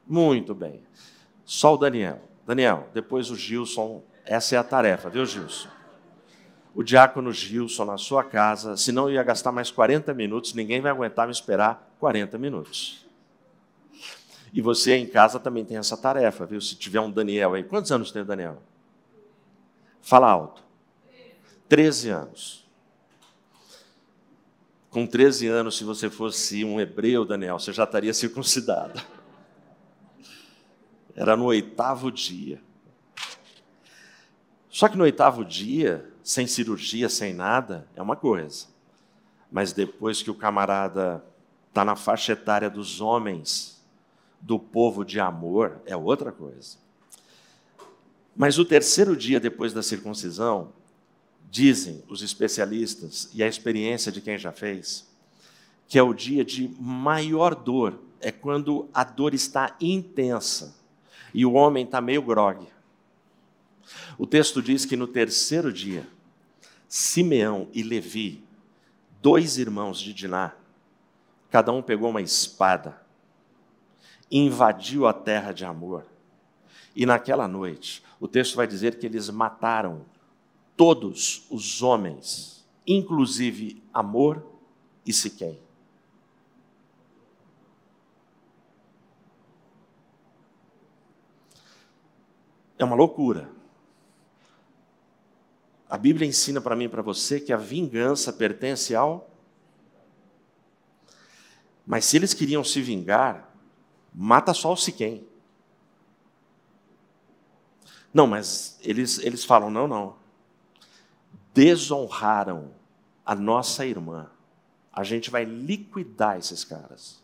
Muito 0.07 0.55
bem. 0.55 0.81
Só 1.43 1.73
o 1.73 1.77
Daniel. 1.77 2.21
Daniel, 2.45 2.87
depois 2.93 3.29
o 3.29 3.35
Gilson. 3.35 4.01
Essa 4.25 4.55
é 4.55 4.57
a 4.57 4.63
tarefa, 4.63 5.09
viu, 5.09 5.25
Gilson? 5.25 5.67
O 6.73 6.83
diácono 6.83 7.33
Gilson 7.33 7.85
na 7.85 7.97
sua 7.97 8.23
casa, 8.23 8.77
senão 8.77 9.09
ia 9.09 9.23
gastar 9.23 9.51
mais 9.51 9.71
40 9.71 10.13
minutos, 10.13 10.53
ninguém 10.53 10.79
vai 10.79 10.91
aguentar 10.91 11.25
me 11.25 11.31
esperar 11.31 11.91
40 11.99 12.37
minutos. 12.37 13.06
E 14.53 14.61
você 14.61 14.95
em 14.95 15.05
casa 15.05 15.39
também 15.39 15.65
tem 15.65 15.77
essa 15.77 15.97
tarefa, 15.97 16.45
viu? 16.45 16.61
Se 16.61 16.75
tiver 16.75 16.99
um 16.99 17.11
Daniel 17.11 17.53
aí. 17.53 17.63
Quantos 17.63 17.91
anos 17.91 18.11
tem 18.11 18.21
o 18.21 18.25
Daniel? 18.25 18.61
Fala 20.01 20.29
alto. 20.29 20.63
13 21.67 22.09
anos. 22.09 22.67
Com 24.89 25.05
13 25.05 25.47
anos, 25.47 25.77
se 25.77 25.83
você 25.83 26.09
fosse 26.09 26.63
um 26.63 26.79
hebreu, 26.79 27.25
Daniel, 27.25 27.59
você 27.59 27.73
já 27.73 27.83
estaria 27.83 28.13
circuncidado. 28.13 29.01
Era 31.13 31.35
no 31.35 31.45
oitavo 31.45 32.11
dia. 32.11 32.61
Só 34.69 34.87
que 34.87 34.97
no 34.97 35.03
oitavo 35.03 35.43
dia, 35.43 36.07
sem 36.23 36.47
cirurgia, 36.47 37.09
sem 37.09 37.33
nada, 37.33 37.87
é 37.95 38.01
uma 38.01 38.15
coisa. 38.15 38.67
Mas 39.51 39.73
depois 39.73 40.21
que 40.21 40.31
o 40.31 40.35
camarada 40.35 41.23
está 41.69 41.83
na 41.83 41.95
faixa 41.95 42.33
etária 42.33 42.69
dos 42.69 43.01
homens, 43.01 43.76
do 44.39 44.59
povo 44.59 45.03
de 45.03 45.19
amor, 45.19 45.81
é 45.85 45.95
outra 45.95 46.31
coisa. 46.31 46.77
Mas 48.35 48.57
o 48.59 48.65
terceiro 48.65 49.15
dia 49.15 49.39
depois 49.39 49.73
da 49.73 49.81
circuncisão, 49.81 50.71
Dizem 51.49 52.03
os 52.09 52.21
especialistas 52.21 53.29
e 53.33 53.41
a 53.41 53.47
experiência 53.47 54.11
de 54.11 54.19
quem 54.19 54.37
já 54.37 54.51
fez, 54.51 55.07
que 55.87 55.97
é 55.97 56.03
o 56.03 56.13
dia 56.13 56.43
de 56.43 56.69
maior 56.79 57.55
dor, 57.55 57.99
é 58.19 58.31
quando 58.31 58.89
a 58.93 59.03
dor 59.03 59.33
está 59.33 59.75
intensa 59.79 60.75
e 61.33 61.45
o 61.45 61.53
homem 61.53 61.85
está 61.85 62.01
meio 62.01 62.21
grogue. 62.21 62.67
O 64.17 64.27
texto 64.27 64.61
diz 64.61 64.85
que 64.85 64.97
no 64.97 65.07
terceiro 65.07 65.71
dia, 65.71 66.05
Simeão 66.89 67.69
e 67.73 67.81
Levi, 67.81 68.43
dois 69.21 69.57
irmãos 69.57 69.99
de 69.99 70.13
Diná, 70.13 70.53
cada 71.49 71.71
um 71.71 71.81
pegou 71.81 72.09
uma 72.09 72.21
espada, 72.21 73.01
invadiu 74.31 75.07
a 75.07 75.13
terra 75.13 75.51
de 75.51 75.65
Amor. 75.65 76.05
E 76.95 77.05
naquela 77.05 77.47
noite, 77.47 78.03
o 78.19 78.27
texto 78.27 78.55
vai 78.55 78.67
dizer 78.67 78.97
que 78.97 79.05
eles 79.05 79.29
mataram 79.29 80.05
todos 80.75 81.45
os 81.49 81.81
homens, 81.81 82.67
inclusive 82.85 83.83
Amor 83.93 84.45
e 85.05 85.13
Siquém. 85.13 85.59
É 92.77 92.85
uma 92.85 92.95
loucura. 92.95 93.49
A 95.89 95.97
Bíblia 95.97 96.27
ensina 96.27 96.59
para 96.61 96.75
mim 96.75 96.85
e 96.85 96.89
para 96.89 97.01
você 97.01 97.39
que 97.39 97.53
a 97.53 97.57
vingança 97.57 98.31
pertence 98.31 98.93
ao. 98.93 99.29
Mas 101.85 102.05
se 102.05 102.17
eles 102.17 102.33
queriam 102.33 102.63
se 102.63 102.81
vingar, 102.81 103.56
mata 104.19 104.51
só 104.51 104.73
o 104.73 104.75
Siquém. 104.75 105.27
Não, 108.11 108.25
mas 108.25 108.79
eles, 108.81 109.19
eles 109.19 109.45
falam: 109.45 109.69
não, 109.69 109.87
não 109.87 110.27
desonraram 111.57 112.71
a 113.25 113.33
nossa 113.33 113.83
irmã, 113.83 114.29
a 114.93 115.03
gente 115.03 115.31
vai 115.31 115.43
liquidar 115.43 116.37
esses 116.37 116.63
caras. 116.63 117.19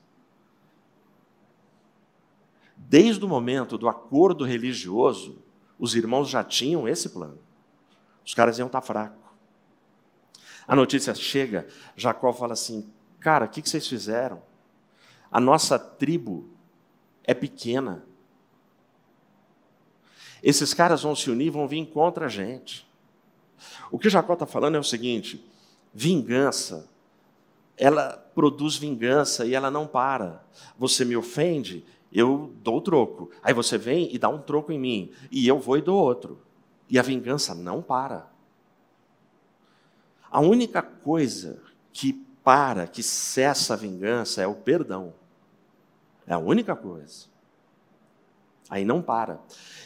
Desde 2.76 3.24
o 3.24 3.28
momento 3.28 3.78
do 3.78 3.88
acordo 3.88 4.44
religioso, 4.44 5.38
os 5.78 5.94
irmãos 5.94 6.30
já 6.30 6.44
tinham 6.44 6.88
esse 6.88 7.10
plano. 7.10 7.38
Os 8.26 8.34
caras 8.34 8.58
iam 8.58 8.66
estar 8.66 8.82
fracos. 8.82 9.22
A 10.68 10.76
notícia 10.76 11.14
chega, 11.14 11.68
Jacó 11.96 12.34
fala 12.34 12.54
assim: 12.54 12.92
Cara, 13.20 13.46
o 13.46 13.50
que 13.50 13.62
vocês 13.62 13.88
fizeram? 13.88 14.42
A 15.32 15.40
nossa 15.40 15.78
tribo 15.78 16.50
é 17.24 17.34
pequena. 17.34 18.04
Esses 20.42 20.74
caras 20.74 21.04
vão 21.04 21.16
se 21.16 21.30
unir, 21.30 21.50
vão 21.50 21.68
vir 21.68 21.86
contra 21.86 22.26
a 22.26 22.30
gente. 22.30 22.86
O 23.90 23.98
que 23.98 24.10
Jacó 24.10 24.34
está 24.34 24.46
falando 24.46 24.76
é 24.76 24.80
o 24.80 24.84
seguinte: 24.84 25.44
vingança, 25.94 26.90
ela 27.78 28.18
produz 28.36 28.76
vingança 28.76 29.46
e 29.46 29.54
ela 29.54 29.72
não 29.72 29.88
para. 29.88 30.44
Você 30.78 31.06
me 31.06 31.16
ofende, 31.16 31.86
eu 32.12 32.54
dou 32.62 32.78
o 32.78 32.82
troco. 32.82 33.32
Aí 33.42 33.54
você 33.54 33.78
vem 33.78 34.14
e 34.14 34.20
dá 34.20 34.28
um 34.30 34.42
troco 34.42 34.72
em 34.72 34.80
mim, 34.80 35.12
e 35.32 35.48
eu 35.48 35.60
vou 35.60 35.78
e 35.78 35.82
dou 35.82 35.98
outro. 35.98 36.42
E 36.90 37.00
a 37.00 37.02
vingança 37.02 37.56
não 37.56 37.82
para. 37.82 38.32
A 40.30 40.40
única 40.40 40.82
coisa 40.82 41.62
que 41.92 42.14
para, 42.44 42.88
que 42.88 43.02
cessa 43.02 43.74
a 43.74 43.78
vingança 43.78 44.42
é 44.42 44.48
o 44.48 44.56
perdão. 44.56 45.14
É 46.28 46.34
a 46.34 46.38
única 46.38 46.76
coisa. 46.76 47.26
Aí 48.70 48.86
não 48.86 49.02
para. 49.02 49.40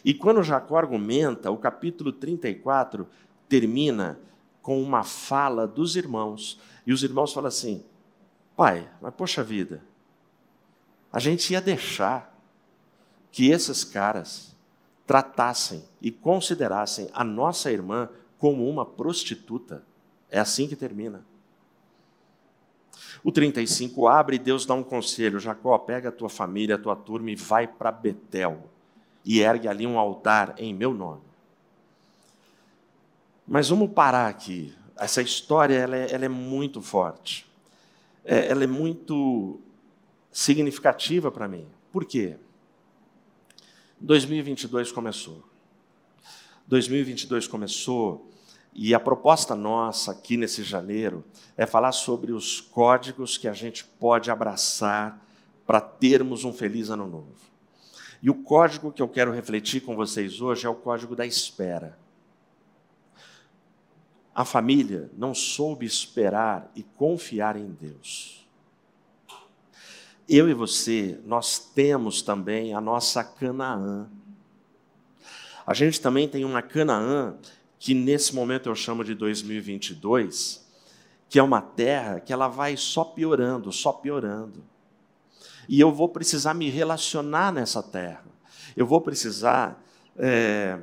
E 0.06 0.13
quando 0.13 0.44
Jacó 0.44 0.77
argumenta, 0.77 1.51
o 1.51 1.58
capítulo 1.58 2.12
34 2.12 3.08
termina 3.50 4.20
com 4.62 4.82
uma 4.82 5.03
fala 5.03 5.67
dos 5.67 5.96
irmãos. 5.96 6.60
E 6.86 6.94
os 6.94 7.03
irmãos 7.03 7.34
falam 7.34 7.48
assim: 7.48 7.84
Pai, 8.56 8.89
mas 9.01 9.13
poxa 9.13 9.44
vida, 9.44 9.84
a 11.12 11.20
gente 11.20 11.51
ia 11.51 11.62
deixar 11.62 12.36
que 13.32 13.50
esses 13.50 13.84
caras 13.84 14.56
tratassem 15.06 15.84
e 16.01 16.12
considerassem 16.12 17.10
a 17.13 17.24
nossa 17.24 17.72
irmã 17.72 18.10
como 18.38 18.70
uma 18.70 18.86
prostituta. 18.86 19.84
É 20.29 20.39
assim 20.39 20.67
que 20.67 20.75
termina. 20.75 21.25
O 23.24 23.32
35 23.32 24.08
abre 24.08 24.36
e 24.36 24.40
Deus 24.40 24.66
dá 24.66 24.74
um 24.74 24.84
conselho: 24.84 25.40
Jacó, 25.40 25.78
pega 25.78 26.10
a 26.10 26.12
tua 26.12 26.30
família, 26.30 26.76
a 26.76 26.80
tua 26.80 26.96
turma 26.96 27.32
e 27.32 27.36
vai 27.36 27.68
para 27.68 27.92
Betel 27.92 28.70
e 29.28 29.42
ergue 29.42 29.68
ali 29.68 29.86
um 29.86 30.00
altar 30.00 30.56
em 30.58 30.74
meu 30.74 30.94
nome. 30.94 31.22
Mas 33.46 33.68
vamos 33.68 33.92
parar 33.92 34.28
aqui. 34.28 34.74
Essa 34.96 35.22
história 35.22 35.76
ela 35.76 35.96
é, 35.96 36.14
ela 36.14 36.26
é 36.26 36.30
muito 36.30 36.82
forte. 36.82 37.46
É, 38.24 38.48
ela 38.48 38.64
é 38.64 38.68
muito 38.68 39.60
significativa 40.32 41.30
para 41.30 41.48
mim. 41.48 41.68
Por 41.92 42.06
quê? 42.06 42.38
2022 44.00 44.92
começou. 44.92 45.44
2022 46.68 47.48
começou 47.48 48.30
e 48.74 48.94
a 48.94 49.00
proposta 49.00 49.56
nossa 49.56 50.12
aqui 50.12 50.38
nesse 50.38 50.64
janeiro 50.64 51.24
é 51.56 51.66
falar 51.66 51.92
sobre 51.92 52.32
os 52.32 52.62
códigos 52.62 53.38
que 53.38 53.48
a 53.48 53.54
gente 53.54 53.84
pode 53.84 54.30
abraçar 54.30 55.20
para 55.66 55.82
termos 55.82 56.44
um 56.46 56.54
feliz 56.54 56.90
ano 56.90 57.08
novo. 57.08 57.36
E 58.22 58.30
o 58.30 58.36
código 58.36 58.92
que 58.92 59.02
eu 59.02 59.08
quero 59.08 59.32
refletir 59.32 59.82
com 59.82 59.96
vocês 59.96 60.42
hoje 60.42 60.66
é 60.66 60.70
o 60.70 60.76
código 60.76 61.16
da 61.16 61.26
espera. 61.26 61.98
A 64.34 64.46
família 64.46 65.10
não 65.18 65.34
soube 65.34 65.86
esperar 65.86 66.72
e 66.76 66.84
confiar 66.84 67.56
em 67.56 67.68
Deus. 67.68 68.48
Eu 70.30 70.50
e 70.50 70.54
você, 70.54 71.20
nós 71.26 71.58
temos 71.58 72.22
também 72.22 72.74
a 72.74 72.82
nossa 72.82 73.24
Canaã. 73.24 74.10
A 75.66 75.74
gente 75.74 76.00
também 76.00 76.28
tem 76.28 76.46
uma 76.46 76.62
Canaã 76.62 77.38
que 77.80 77.94
nesse 77.94 78.34
momento 78.34 78.70
eu 78.70 78.76
chamo 78.76 79.04
de 79.04 79.14
2022, 79.14 80.66
que 81.30 81.38
é 81.38 81.44
uma 81.44 81.62
terra 81.62 82.20
que 82.20 82.34
ela 82.34 82.48
vai 82.48 82.76
só 82.78 83.04
piorando, 83.04 83.72
só 83.72 83.92
piorando. 83.92 84.64
E 85.68 85.80
eu 85.80 85.92
vou 85.92 86.10
precisar 86.10 86.54
me 86.54 86.70
relacionar 86.70 87.52
nessa 87.52 87.84
terra. 87.84 88.24
Eu 88.76 88.86
vou 88.86 89.02
precisar 89.02 89.84
é, 90.16 90.80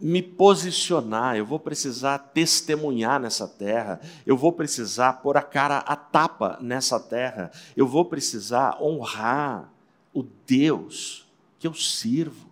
me 0.00 0.22
posicionar, 0.22 1.36
eu 1.36 1.44
vou 1.44 1.58
precisar 1.58 2.18
testemunhar 2.18 3.20
nessa 3.20 3.46
terra, 3.46 4.00
eu 4.24 4.36
vou 4.36 4.52
precisar 4.52 5.14
pôr 5.14 5.36
a 5.36 5.42
cara 5.42 5.78
a 5.78 5.94
tapa 5.94 6.58
nessa 6.60 6.98
terra, 6.98 7.50
eu 7.76 7.86
vou 7.86 8.06
precisar 8.06 8.80
honrar 8.82 9.70
o 10.14 10.22
Deus 10.22 11.26
que 11.58 11.66
eu 11.66 11.74
sirvo. 11.74 12.49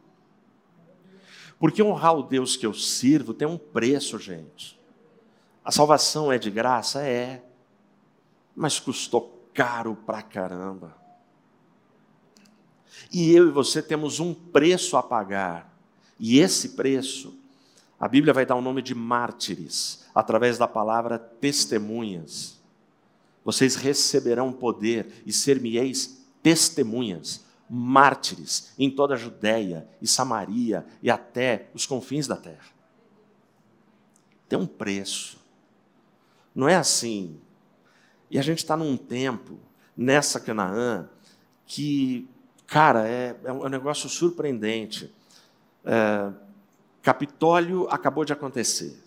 Porque 1.59 1.83
honrar 1.83 2.17
o 2.17 2.23
Deus 2.23 2.57
que 2.57 2.65
eu 2.65 2.73
sirvo 2.73 3.35
tem 3.35 3.49
um 3.49 3.59
preço, 3.59 4.19
gente. 4.19 4.79
A 5.65 5.73
salvação 5.73 6.31
é 6.31 6.39
de 6.39 6.51
graça? 6.51 7.03
É. 7.03 7.43
Mas 8.55 8.79
custou 8.79 9.49
caro 9.53 9.97
pra 10.07 10.23
caramba. 10.23 10.97
E 13.13 13.33
eu 13.33 13.49
e 13.49 13.51
você 13.51 13.83
temos 13.83 14.21
um 14.21 14.33
preço 14.33 14.97
a 14.97 15.03
pagar. 15.03 15.77
E 16.19 16.39
esse 16.39 16.71
preço, 16.71 17.37
a 17.99 18.07
Bíblia 18.07 18.33
vai 18.33 18.47
dar 18.47 18.55
o 18.55 18.61
nome 18.61 18.83
de 18.83 18.95
mártires, 18.95 20.05
através 20.15 20.59
da 20.59 20.69
palavra 20.69 21.19
testemunhas. 21.19 22.59
Vocês 23.45 23.77
receberão 23.77 24.53
poder 24.53 25.23
e 25.25 25.33
ser-me-eis 25.33 26.25
testemunhas 26.43 27.48
mártires 27.69 28.73
em 28.79 28.91
toda 28.91 29.15
a 29.15 29.17
Judéia 29.17 29.89
e 30.01 30.07
Samaria 30.07 30.87
e 31.03 31.11
até 31.11 31.69
os 31.75 31.87
confins 31.87 32.27
da 32.27 32.37
terra. 32.37 32.67
Tem 34.49 34.59
um 34.59 34.67
preço. 34.67 35.39
Não 36.55 36.69
é 36.69 36.75
assim. 36.75 37.39
E 38.31 38.39
a 38.39 38.43
gente 38.43 38.59
está 38.59 38.77
num 38.77 38.97
tempo, 38.97 39.59
nessa 39.97 40.41
Canaã, 40.41 41.09
que, 41.67 42.29
cara, 42.67 43.07
é, 43.07 43.39
é 43.45 43.53
um 43.53 43.69
negócio 43.69 44.09
surpreendente. 44.09 45.15
É, 45.85 46.33
Capitólio 47.03 47.89
acabou 47.91 48.25
de 48.25 48.33
acontecer. 48.33 48.99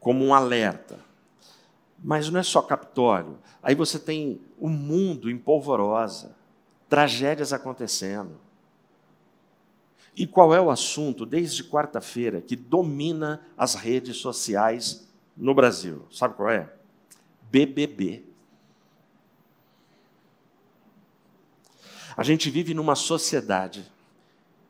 Como 0.00 0.24
um 0.24 0.34
alerta. 0.34 1.07
Mas 2.02 2.30
não 2.30 2.38
é 2.38 2.42
só 2.42 2.62
Capitólio. 2.62 3.38
Aí 3.62 3.74
você 3.74 3.98
tem 3.98 4.40
o 4.58 4.68
mundo 4.68 5.30
em 5.30 5.36
polvorosa, 5.36 6.36
tragédias 6.88 7.52
acontecendo. 7.52 8.40
E 10.16 10.26
qual 10.26 10.54
é 10.54 10.60
o 10.60 10.70
assunto, 10.70 11.24
desde 11.24 11.64
quarta-feira, 11.64 12.40
que 12.40 12.56
domina 12.56 13.40
as 13.56 13.74
redes 13.74 14.16
sociais 14.16 15.08
no 15.36 15.54
Brasil? 15.54 16.06
Sabe 16.10 16.34
qual 16.34 16.50
é? 16.50 16.72
BBB. 17.50 18.24
A 22.16 22.22
gente 22.24 22.50
vive 22.50 22.74
numa 22.74 22.96
sociedade 22.96 23.90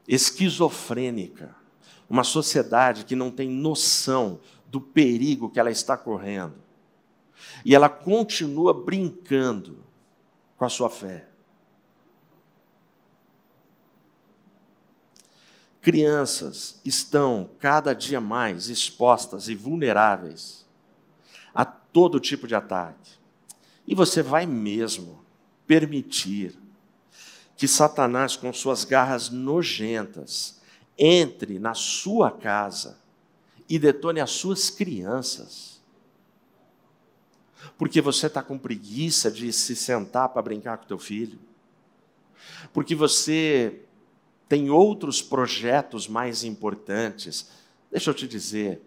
esquizofrênica, 0.07 1.55
uma 2.09 2.25
sociedade 2.25 3.05
que 3.05 3.17
não 3.17 3.31
tem 3.31 3.49
noção 3.49 4.41
do 4.67 4.81
perigo 4.81 5.51
que 5.51 5.59
ela 5.59 5.71
está 5.71 5.97
correndo 5.97 6.68
e 7.65 7.75
ela 7.75 7.89
continua 7.89 8.73
brincando 8.73 9.85
com 10.57 10.65
a 10.65 10.69
sua 10.69 10.91
fé. 10.91 11.27
Crianças 15.81 16.81
estão 16.85 17.49
cada 17.59 17.95
dia 17.95 18.21
mais 18.21 18.69
expostas 18.69 19.49
e 19.49 19.55
vulneráveis 19.55 20.67
a 21.55 21.65
todo 21.65 22.21
tipo 22.21 22.47
de 22.47 22.55
ataque. 22.55 23.13
E 23.87 23.95
você 23.95 24.23
vai 24.23 24.45
mesmo 24.45 25.25
permitir 25.67 26.59
que 27.57 27.67
Satanás, 27.67 28.37
com 28.37 28.53
suas 28.53 28.85
garras 28.85 29.31
nojentas, 29.31 30.61
entre 30.99 31.59
na 31.59 31.75
sua 31.75 32.31
casa 32.31 32.99
e 33.69 33.79
detone 33.79 34.21
as 34.21 34.31
suas 34.31 34.69
crianças 34.71 35.78
porque 37.77 38.01
você 38.01 38.27
está 38.27 38.43
com 38.43 38.59
preguiça 38.59 39.31
de 39.31 39.53
se 39.53 39.75
sentar 39.75 40.29
para 40.29 40.43
brincar 40.43 40.79
com 40.79 40.87
teu 40.87 40.99
filho, 40.99 41.39
porque 42.73 42.95
você 42.95 43.83
tem 44.49 44.71
outros 44.71 45.21
projetos 45.21 46.09
mais 46.09 46.43
importantes. 46.43 47.51
Deixa 47.91 48.11
eu 48.11 48.15
te 48.15 48.27
dizer, 48.27 48.83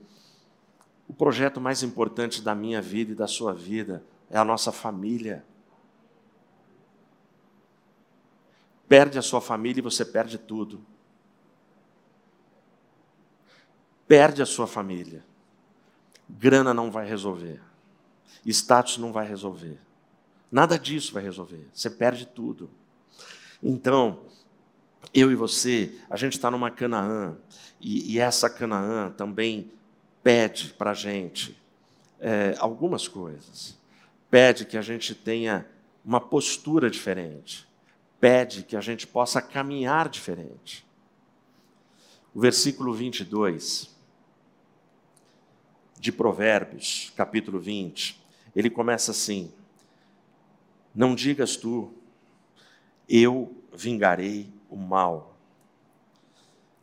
o 1.08 1.14
projeto 1.14 1.62
mais 1.62 1.84
importante 1.84 2.42
da 2.42 2.56
minha 2.56 2.82
vida 2.82 3.12
e 3.12 3.16
da 3.16 3.28
sua 3.28 3.54
vida 3.54 4.04
é 4.30 4.38
a 4.38 4.46
nossa 4.46 4.72
família. 4.72 5.46
Perde 8.88 9.20
a 9.20 9.22
sua 9.22 9.40
família 9.40 9.80
e 9.80 9.84
você 9.84 10.04
perde 10.04 10.38
tudo. 10.38 10.84
Perde 14.08 14.42
a 14.42 14.46
sua 14.46 14.68
família. 14.68 15.24
Grana 16.30 16.74
não 16.74 16.90
vai 16.90 17.08
resolver. 17.08 17.62
Status 18.46 18.98
não 18.98 19.12
vai 19.12 19.28
resolver. 19.28 19.80
Nada 20.52 20.78
disso 20.78 21.14
vai 21.14 21.24
resolver. 21.24 21.68
Você 21.74 21.90
perde 21.90 22.26
tudo. 22.26 22.70
Então, 23.64 24.22
eu 25.14 25.32
e 25.32 25.36
você, 25.36 25.96
a 26.10 26.18
gente 26.18 26.34
está 26.34 26.50
numa 26.52 26.72
Canaã, 26.72 27.38
e, 27.80 28.14
e, 28.14 28.20
essa 28.20 28.50
Canaã 28.50 29.10
também 29.12 29.72
pede 30.22 30.74
para 30.74 30.92
a 30.92 30.94
gente 30.94 31.58
é, 32.20 32.56
algumas 32.60 33.08
coisas. 33.08 33.78
Pede 34.30 34.66
que 34.66 34.78
a 34.78 34.82
gente 34.82 35.16
tenha 35.16 35.66
uma 36.06 36.22
postura 36.22 36.90
diferente. 36.90 37.68
Pede 38.20 38.64
que 38.64 38.76
a 38.76 38.82
gente 38.82 39.08
possa 39.08 39.42
caminhar 39.42 40.08
diferente. 40.10 40.86
O 42.34 42.40
versículo 42.40 42.94
22 42.94 43.90
de 46.00 46.12
Provérbios, 46.12 47.12
capítulo 47.16 47.60
20, 47.60 48.21
ele 48.56 48.70
começa 48.70 49.12
assim: 49.12 49.52
Não 50.94 51.16
digas 51.16 51.56
tu, 51.56 51.94
eu 53.08 53.56
vingarei 53.74 54.52
o 54.70 54.76
mal. 54.76 55.38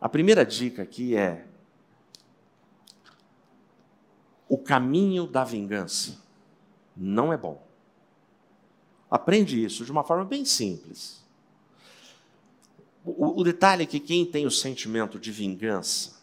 A 0.00 0.08
primeira 0.08 0.44
dica 0.44 0.82
aqui 0.82 1.16
é: 1.16 1.46
o 4.48 4.56
caminho 4.56 5.26
da 5.26 5.44
vingança 5.44 6.18
não 6.96 7.32
é 7.32 7.36
bom. 7.36 7.66
Aprende 9.10 9.62
isso 9.62 9.84
de 9.84 9.92
uma 9.92 10.04
forma 10.04 10.24
bem 10.24 10.44
simples. 10.44 11.24
O, 13.04 13.40
o, 13.40 13.44
detalhe 13.44 13.84
é 13.84 13.86
que 13.86 14.00
quem 14.00 14.26
tem 14.26 14.46
o 14.46 14.50
sentimento 14.50 15.18
de 15.18 15.32
vingança 15.32 16.17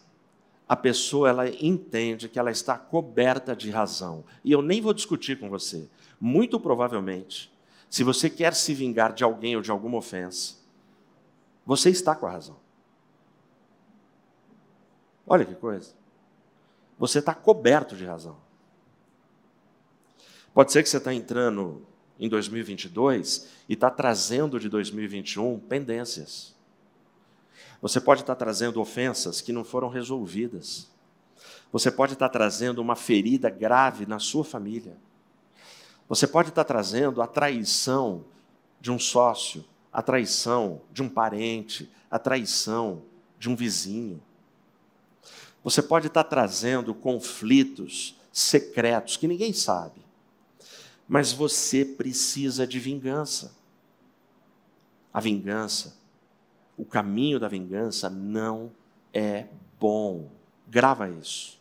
a 0.68 0.74
pessoa 0.74 1.28
ela 1.28 1.48
entende 1.48 2.28
que 2.28 2.38
ela 2.38 2.50
está 2.50 2.76
coberta 2.76 3.54
de 3.54 3.70
razão. 3.70 4.24
E 4.44 4.50
eu 4.50 4.60
nem 4.60 4.80
vou 4.80 4.92
discutir 4.92 5.38
com 5.38 5.48
você. 5.48 5.88
Muito 6.20 6.58
provavelmente, 6.58 7.52
se 7.88 8.02
você 8.02 8.28
quer 8.28 8.54
se 8.54 8.74
vingar 8.74 9.12
de 9.12 9.22
alguém 9.22 9.54
ou 9.54 9.62
de 9.62 9.70
alguma 9.70 9.98
ofensa, 9.98 10.56
você 11.64 11.90
está 11.90 12.16
com 12.16 12.26
a 12.26 12.30
razão. 12.30 12.56
Olha 15.26 15.44
que 15.44 15.54
coisa. 15.54 15.94
Você 16.98 17.18
está 17.20 17.34
coberto 17.34 17.94
de 17.94 18.04
razão. 18.04 18.36
Pode 20.52 20.72
ser 20.72 20.82
que 20.82 20.88
você 20.88 20.96
está 20.96 21.12
entrando 21.12 21.86
em 22.18 22.28
2022 22.28 23.48
e 23.68 23.74
está 23.74 23.90
trazendo 23.90 24.58
de 24.58 24.68
2021 24.68 25.60
pendências. 25.60 26.55
Você 27.80 28.00
pode 28.00 28.22
estar 28.22 28.34
trazendo 28.34 28.80
ofensas 28.80 29.40
que 29.40 29.52
não 29.52 29.64
foram 29.64 29.88
resolvidas. 29.88 30.90
Você 31.72 31.90
pode 31.90 32.14
estar 32.14 32.28
trazendo 32.28 32.80
uma 32.80 32.96
ferida 32.96 33.50
grave 33.50 34.06
na 34.06 34.18
sua 34.18 34.44
família. 34.44 34.96
Você 36.08 36.26
pode 36.26 36.50
estar 36.50 36.64
trazendo 36.64 37.20
a 37.20 37.26
traição 37.26 38.24
de 38.80 38.90
um 38.90 38.98
sócio, 38.98 39.64
a 39.92 40.00
traição 40.00 40.80
de 40.92 41.02
um 41.02 41.08
parente, 41.08 41.90
a 42.10 42.18
traição 42.18 43.02
de 43.38 43.48
um 43.48 43.56
vizinho. 43.56 44.22
Você 45.62 45.82
pode 45.82 46.06
estar 46.06 46.24
trazendo 46.24 46.94
conflitos 46.94 48.16
secretos 48.32 49.16
que 49.16 49.26
ninguém 49.26 49.52
sabe. 49.52 50.00
Mas 51.08 51.32
você 51.32 51.84
precisa 51.84 52.66
de 52.66 52.78
vingança. 52.78 53.56
A 55.12 55.20
vingança 55.20 55.96
o 56.76 56.84
caminho 56.84 57.40
da 57.40 57.48
vingança 57.48 58.10
não 58.10 58.70
é 59.12 59.46
bom. 59.80 60.30
Grava 60.68 61.08
isso. 61.08 61.60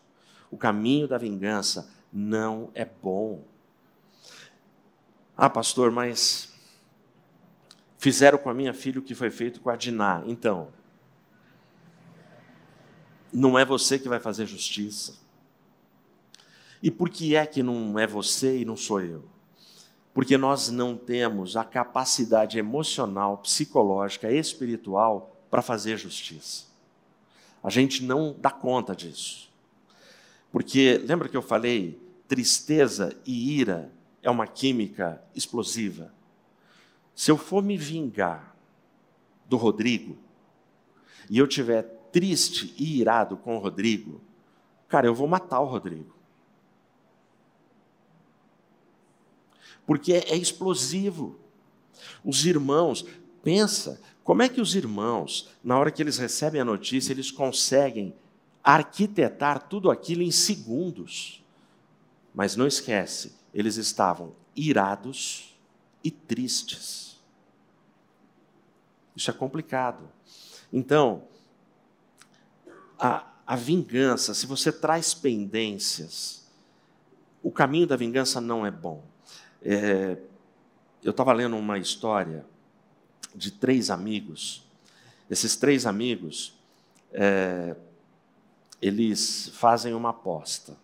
O 0.51 0.57
caminho 0.57 1.07
da 1.07 1.17
vingança 1.17 1.89
não 2.11 2.69
é 2.73 2.85
bom. 2.85 3.43
Ah, 5.37 5.49
pastor, 5.49 5.91
mas 5.91 6.53
fizeram 7.97 8.37
com 8.37 8.49
a 8.49 8.53
minha 8.53 8.73
filha 8.73 8.99
o 8.99 9.03
que 9.03 9.15
foi 9.15 9.29
feito 9.29 9.59
com 9.59 9.69
a 9.69 9.75
Diná. 9.75 10.23
Então, 10.25 10.69
não 13.31 13.57
é 13.59 13.65
você 13.65 13.99
que 13.99 14.07
vai 14.07 14.19
fazer 14.19 14.45
justiça. 14.45 15.17
E 16.81 16.91
por 16.91 17.09
que 17.09 17.35
é 17.35 17.45
que 17.45 17.63
não 17.63 17.97
é 17.97 18.05
você 18.07 18.59
e 18.59 18.65
não 18.65 18.77
sou 18.77 19.01
eu? 19.01 19.34
Porque 20.15 20.37
nós 20.37 20.69
não 20.69 20.95
temos 20.95 21.57
a 21.57 21.65
capacidade 21.65 22.57
emocional, 22.57 23.39
psicológica, 23.39 24.31
espiritual 24.31 25.37
para 25.51 25.61
fazer 25.61 25.97
justiça. 25.97 26.67
A 27.61 27.69
gente 27.69 28.01
não 28.01 28.33
dá 28.39 28.49
conta 28.49 28.95
disso. 28.95 29.51
Porque 30.53 31.03
lembra 31.05 31.27
que 31.27 31.35
eu 31.35 31.41
falei, 31.41 32.01
tristeza 32.29 33.13
e 33.25 33.59
ira 33.59 33.91
é 34.23 34.29
uma 34.29 34.47
química 34.47 35.21
explosiva. 35.35 36.13
Se 37.13 37.29
eu 37.29 37.37
for 37.37 37.61
me 37.61 37.77
vingar 37.77 38.55
do 39.49 39.57
Rodrigo 39.57 40.17
e 41.29 41.37
eu 41.37 41.45
tiver 41.45 41.83
triste 42.13 42.73
e 42.77 43.01
irado 43.01 43.35
com 43.35 43.57
o 43.57 43.59
Rodrigo, 43.59 44.21
cara, 44.87 45.07
eu 45.07 45.13
vou 45.13 45.27
matar 45.27 45.59
o 45.59 45.65
Rodrigo. 45.65 46.14
Porque 49.85 50.13
é, 50.13 50.31
é 50.31 50.37
explosivo. 50.37 51.39
Os 52.23 52.45
irmãos, 52.45 53.05
pensa, 53.43 54.01
como 54.23 54.41
é 54.41 54.49
que 54.49 54.59
os 54.59 54.75
irmãos, 54.75 55.49
na 55.63 55.77
hora 55.77 55.91
que 55.91 56.01
eles 56.01 56.17
recebem 56.17 56.59
a 56.59 56.65
notícia, 56.65 57.13
eles 57.13 57.31
conseguem 57.31 58.13
arquitetar 58.63 59.67
tudo 59.67 59.91
aquilo 59.91 60.23
em 60.23 60.31
segundos? 60.31 61.43
Mas 62.33 62.55
não 62.55 62.65
esquece, 62.65 63.35
eles 63.53 63.77
estavam 63.77 64.33
irados 64.55 65.55
e 66.03 66.09
tristes. 66.11 67.23
Isso 69.15 69.29
é 69.29 69.33
complicado. 69.33 70.09
Então, 70.73 71.23
a, 72.99 73.25
a 73.45 73.55
vingança, 73.55 74.33
se 74.33 74.45
você 74.45 74.71
traz 74.71 75.13
pendências, 75.13 76.45
o 77.41 77.51
caminho 77.51 77.87
da 77.87 77.95
vingança 77.95 78.41
não 78.41 78.65
é 78.65 78.71
bom. 78.71 79.03
É, 79.67 80.15
eu 81.03 81.09
estava 81.09 81.33
lendo 81.33 81.57
uma 81.57 81.79
história 81.79 82.45
de 83.33 83.49
três 83.49 83.89
amigos. 83.89 84.63
Esses 85.27 85.55
três 85.55 85.87
amigos, 85.87 86.55
é, 87.11 87.75
eles 88.79 89.49
fazem 89.55 89.95
uma 89.95 90.09
aposta. 90.09 90.77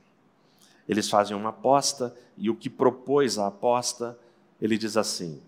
Eles 0.90 1.08
fazem 1.08 1.38
uma 1.38 1.50
aposta 1.50 2.16
e 2.36 2.50
o 2.50 2.56
que 2.56 2.72
propôs 2.72 3.38
a 3.38 3.48
aposta, 3.48 4.18
ele 4.60 4.80
diz 4.80 4.98
assim: 4.98 5.40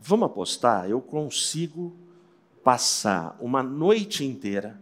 Vamos 0.00 0.26
apostar? 0.26 0.90
Eu 0.90 1.00
consigo 1.00 1.96
passar 2.64 3.36
uma 3.40 3.62
noite 3.62 4.24
inteira 4.24 4.80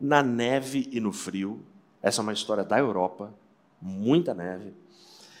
na 0.00 0.22
neve 0.22 0.88
e 0.92 1.00
no 1.00 1.12
frio. 1.12 1.60
Essa 2.00 2.20
é 2.20 2.22
uma 2.22 2.32
história 2.32 2.62
da 2.62 2.78
Europa 2.78 3.34
muita 3.80 4.34
neve. 4.34 4.74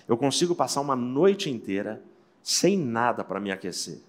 Eu 0.08 0.16
consigo 0.16 0.54
passar 0.54 0.80
uma 0.80 0.96
noite 0.96 1.50
inteira 1.50 2.02
sem 2.42 2.76
nada 2.76 3.22
para 3.22 3.40
me 3.40 3.50
aquecer. 3.50 4.00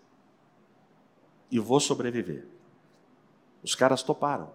E 1.50 1.60
vou 1.60 1.80
sobreviver. 1.80 2.48
Os 3.62 3.76
caras 3.76 4.02
toparam. 4.02 4.52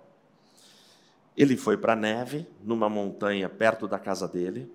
Ele 1.36 1.56
foi 1.56 1.76
para 1.76 1.92
a 1.92 1.96
neve, 1.96 2.46
numa 2.62 2.88
montanha 2.88 3.48
perto 3.48 3.86
da 3.86 3.98
casa 3.98 4.26
dele, 4.26 4.72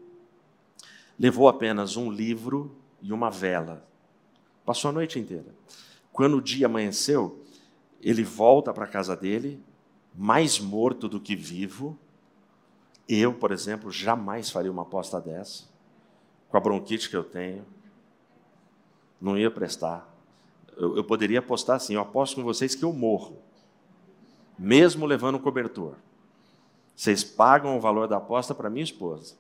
levou 1.18 1.48
apenas 1.48 1.98
um 1.98 2.12
livro 2.12 2.76
e 3.02 3.12
uma 3.12 3.32
vela. 3.32 3.86
Passou 4.64 4.90
a 4.90 4.94
noite 4.94 5.20
inteira. 5.20 5.56
Quando 6.14 6.38
o 6.38 6.42
dia 6.42 6.68
amanheceu, 6.68 7.44
ele 8.02 8.24
volta 8.24 8.72
para 8.74 8.86
a 8.86 8.88
casa 8.88 9.16
dele, 9.16 9.62
mais 10.16 10.60
morto 10.60 11.08
do 11.08 11.20
que 11.20 11.36
vivo, 11.36 11.98
eu, 13.08 13.34
por 13.34 13.52
exemplo, 13.52 13.92
jamais 13.92 14.50
faria 14.50 14.72
uma 14.72 14.84
aposta 14.84 15.20
dessa, 15.20 15.64
com 16.50 16.58
a 16.58 16.60
bronquite 16.60 17.10
que 17.10 17.16
eu 17.16 17.24
tenho. 17.24 17.66
Não 19.20 19.38
ia 19.38 19.52
prestar. 19.52 20.08
Eu, 20.78 20.98
eu 20.98 21.04
poderia 21.04 21.40
apostar 21.40 21.76
assim: 21.76 21.96
eu 21.96 22.02
aposto 22.02 22.36
com 22.36 22.44
vocês 22.44 22.76
que 22.76 22.84
eu 22.84 22.94
morro, 22.94 23.38
mesmo 24.58 25.06
levando 25.06 25.40
cobertor. 25.40 25.96
Vocês 26.96 27.24
pagam 27.24 27.78
o 27.78 27.82
valor 27.82 28.08
da 28.08 28.18
aposta 28.18 28.54
para 28.54 28.70
minha 28.70 28.84
esposa, 28.84 29.36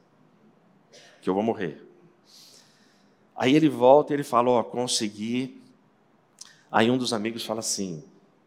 que 1.22 1.30
eu 1.30 1.34
vou 1.34 1.44
morrer. 1.44 1.88
Aí 3.36 3.56
ele 3.56 3.70
volta 3.70 4.14
e 4.14 4.16
ele 4.16 4.24
fala: 4.24 4.50
Ó, 4.50 4.60
oh, 4.60 4.64
consegui. 4.64 5.62
Aí 6.72 6.90
um 6.90 6.98
dos 6.98 7.14
amigos 7.14 7.46
fala 7.46 7.60
assim: 7.60 8.04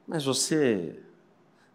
Mas 0.06 0.24
você 0.24 1.00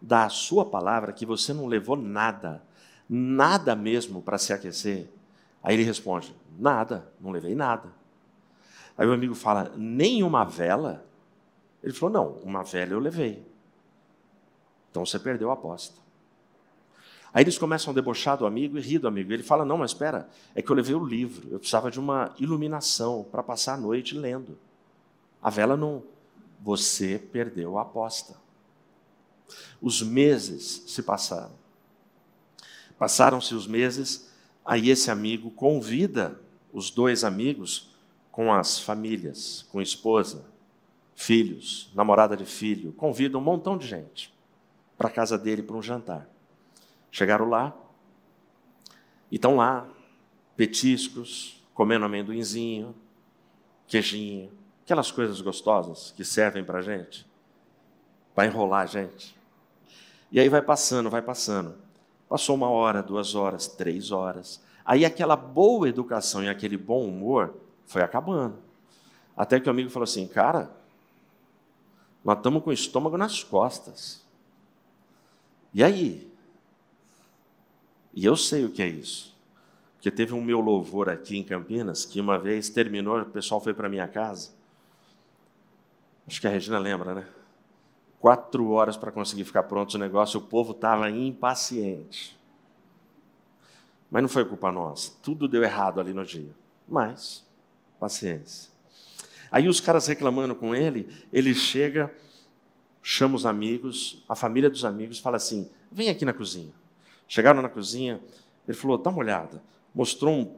dá 0.01 0.25
a 0.25 0.29
sua 0.29 0.65
palavra 0.65 1.11
que 1.11 1.25
você 1.25 1.53
não 1.53 1.67
levou 1.67 1.95
nada 1.95 2.63
nada 3.09 3.75
mesmo 3.75 4.21
para 4.21 4.37
se 4.37 4.53
aquecer? 4.53 5.09
Aí 5.63 5.75
ele 5.75 5.83
responde: 5.83 6.35
Nada, 6.57 7.11
não 7.19 7.31
levei 7.31 7.55
nada. 7.55 7.91
Aí 8.97 9.07
o 9.07 9.13
amigo 9.13 9.33
fala: 9.33 9.73
Nem 9.75 10.21
uma 10.23 10.43
vela? 10.43 11.05
Ele 11.83 11.93
falou: 11.93 12.13
Não, 12.13 12.31
uma 12.43 12.63
vela 12.63 12.91
eu 12.93 12.99
levei. 12.99 13.43
Então 14.91 15.05
você 15.05 15.17
perdeu 15.17 15.49
a 15.49 15.53
aposta. 15.53 15.97
Aí 17.33 17.43
eles 17.43 17.57
começam 17.57 17.91
a 17.91 17.93
debochar 17.93 18.37
do 18.37 18.45
amigo 18.45 18.77
e 18.77 18.81
rir 18.81 18.99
do 18.99 19.07
amigo. 19.07 19.31
Ele 19.31 19.43
fala: 19.43 19.65
Não, 19.65 19.77
mas 19.77 19.91
espera, 19.91 20.29
é 20.55 20.61
que 20.61 20.69
eu 20.69 20.75
levei 20.75 20.95
o 20.95 21.03
livro, 21.03 21.47
eu 21.51 21.59
precisava 21.59 21.91
de 21.91 21.99
uma 21.99 22.33
iluminação 22.39 23.25
para 23.31 23.43
passar 23.43 23.73
a 23.73 23.77
noite 23.77 24.15
lendo. 24.15 24.57
A 25.41 25.49
vela 25.49 25.75
não. 25.75 26.03
Você 26.61 27.17
perdeu 27.17 27.77
a 27.77 27.83
aposta. 27.83 28.35
Os 29.81 30.01
meses 30.01 30.83
se 30.87 31.01
passaram. 31.01 31.58
Passaram-se 32.99 33.55
os 33.55 33.65
meses, 33.65 34.29
aí 34.63 34.89
esse 34.89 35.09
amigo 35.09 35.49
convida 35.51 36.39
os 36.71 36.91
dois 36.91 37.23
amigos 37.23 37.95
com 38.29 38.53
as 38.53 38.77
famílias, 38.77 39.65
com 39.71 39.81
esposa, 39.81 40.45
filhos, 41.15 41.89
namorada 41.95 42.35
de 42.35 42.45
filho, 42.45 42.91
convida 42.91 43.37
um 43.37 43.41
montão 43.41 43.77
de 43.77 43.87
gente 43.87 44.33
para 44.97 45.07
a 45.07 45.11
casa 45.11 45.37
dele 45.37 45.63
para 45.63 45.77
um 45.77 45.81
jantar. 45.81 46.29
Chegaram 47.09 47.47
lá 47.47 47.75
e 49.31 49.35
estão 49.35 49.55
lá, 49.55 49.87
petiscos, 50.57 51.65
comendo 51.73 52.05
amendoinzinho, 52.05 52.93
queijinho, 53.87 54.51
aquelas 54.83 55.09
coisas 55.09 55.39
gostosas 55.39 56.11
que 56.11 56.25
servem 56.25 56.63
para 56.65 56.81
gente, 56.81 57.25
para 58.35 58.45
enrolar 58.45 58.81
a 58.81 58.85
gente. 58.85 59.37
E 60.31 60.39
aí 60.39 60.49
vai 60.49 60.61
passando, 60.61 61.09
vai 61.09 61.21
passando. 61.21 61.88
Passou 62.29 62.55
uma 62.55 62.69
hora, 62.69 63.01
duas 63.01 63.33
horas, 63.33 63.67
três 63.67 64.11
horas. 64.11 64.61
Aí 64.85 65.03
aquela 65.03 65.35
boa 65.35 65.89
educação 65.89 66.43
e 66.43 66.47
aquele 66.47 66.77
bom 66.77 67.03
humor 67.05 67.55
foi 67.87 68.03
acabando. 68.03 68.55
Até 69.35 69.59
que 69.59 69.67
o 69.67 69.71
amigo 69.71 69.89
falou 69.89 70.03
assim: 70.03 70.27
Cara, 70.27 70.71
nós 72.23 72.37
estamos 72.37 72.63
com 72.63 72.69
o 72.69 72.73
estômago 72.73 73.17
nas 73.17 73.43
costas. 73.43 74.23
E 75.73 75.83
aí? 75.83 76.31
E 78.13 78.25
eu 78.25 78.35
sei 78.35 78.65
o 78.65 78.71
que 78.71 78.81
é 78.81 78.87
isso. 78.87 79.35
Porque 79.95 80.11
teve 80.11 80.33
um 80.33 80.41
meu 80.41 80.61
louvor 80.61 81.09
aqui 81.09 81.37
em 81.37 81.43
Campinas, 81.43 82.05
que 82.05 82.21
uma 82.21 82.37
vez 82.37 82.69
terminou, 82.69 83.19
o 83.19 83.25
pessoal 83.25 83.59
foi 83.59 83.73
para 83.73 83.89
minha 83.89 84.07
casa. 84.07 84.51
Acho 86.27 86.39
que 86.39 86.47
a 86.47 86.51
Regina 86.51 86.79
lembra, 86.79 87.15
né? 87.15 87.27
Quatro 88.19 88.69
horas 88.71 88.97
para 88.97 89.11
conseguir 89.11 89.45
ficar 89.45 89.63
pronto 89.63 89.93
o 89.93 89.97
negócio, 89.97 90.39
o 90.39 90.43
povo 90.43 90.71
estava 90.71 91.09
impaciente. 91.09 92.37
Mas 94.11 94.21
não 94.21 94.29
foi 94.29 94.43
culpa 94.43 94.71
nossa. 94.71 95.13
Tudo 95.21 95.47
deu 95.47 95.63
errado 95.63 96.01
ali 96.01 96.13
no 96.13 96.25
dia. 96.25 96.51
Mas, 96.87 97.45
paciência. 97.99 98.71
Aí 99.51 99.69
os 99.69 99.79
caras 99.79 100.05
reclamando 100.07 100.53
com 100.53 100.75
ele, 100.75 101.07
ele 101.31 101.53
chega, 101.53 102.13
chama 103.01 103.35
os 103.35 103.45
amigos, 103.45 104.23
a 104.27 104.35
família 104.35 104.69
dos 104.69 104.83
amigos, 104.83 105.19
fala 105.19 105.37
assim: 105.37 105.69
vem 105.91 106.09
aqui 106.09 106.25
na 106.25 106.33
cozinha. 106.33 106.73
Chegaram 107.27 107.61
na 107.61 107.69
cozinha, 107.69 108.19
ele 108.67 108.77
falou: 108.77 108.97
dá 108.97 109.09
uma 109.09 109.19
olhada. 109.19 109.63
Mostrou 109.95 110.33
um 110.33 110.55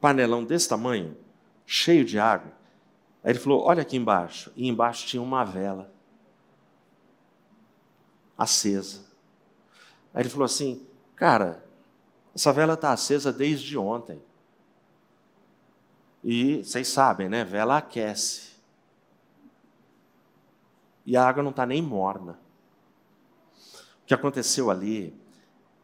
panelão 0.00 0.44
desse 0.44 0.68
tamanho, 0.68 1.16
cheio 1.66 2.04
de 2.04 2.18
água. 2.18 2.52
Aí 3.22 3.32
ele 3.32 3.38
falou: 3.38 3.62
olha 3.64 3.82
aqui 3.82 3.96
embaixo. 3.96 4.50
E 4.56 4.66
embaixo 4.66 5.06
tinha 5.06 5.22
uma 5.22 5.44
vela 5.44 5.92
acesa. 8.42 9.00
Aí 10.12 10.22
ele 10.22 10.28
falou 10.28 10.44
assim: 10.44 10.86
cara, 11.16 11.64
essa 12.34 12.52
vela 12.52 12.74
está 12.74 12.92
acesa 12.92 13.32
desde 13.32 13.76
ontem. 13.76 14.20
E 16.22 16.62
vocês 16.62 16.88
sabem, 16.88 17.28
né? 17.28 17.44
Vela 17.44 17.78
aquece. 17.78 18.52
E 21.04 21.16
a 21.16 21.26
água 21.26 21.42
não 21.42 21.50
está 21.50 21.66
nem 21.66 21.82
morna. 21.82 22.38
O 24.02 24.06
que 24.06 24.14
aconteceu 24.14 24.70
ali 24.70 25.14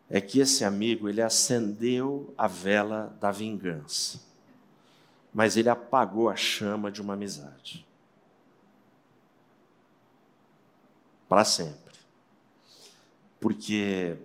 é 0.08 0.20
que 0.20 0.40
esse 0.40 0.64
amigo 0.64 1.08
ele 1.08 1.20
acendeu 1.20 2.32
a 2.38 2.46
vela 2.46 3.16
da 3.20 3.30
vingança, 3.30 4.20
mas 5.34 5.56
ele 5.56 5.68
apagou 5.68 6.28
a 6.28 6.36
chama 6.36 6.90
de 6.90 7.02
uma 7.02 7.14
amizade 7.14 7.86
para 11.28 11.44
sempre. 11.44 11.87
Porque 13.40 14.16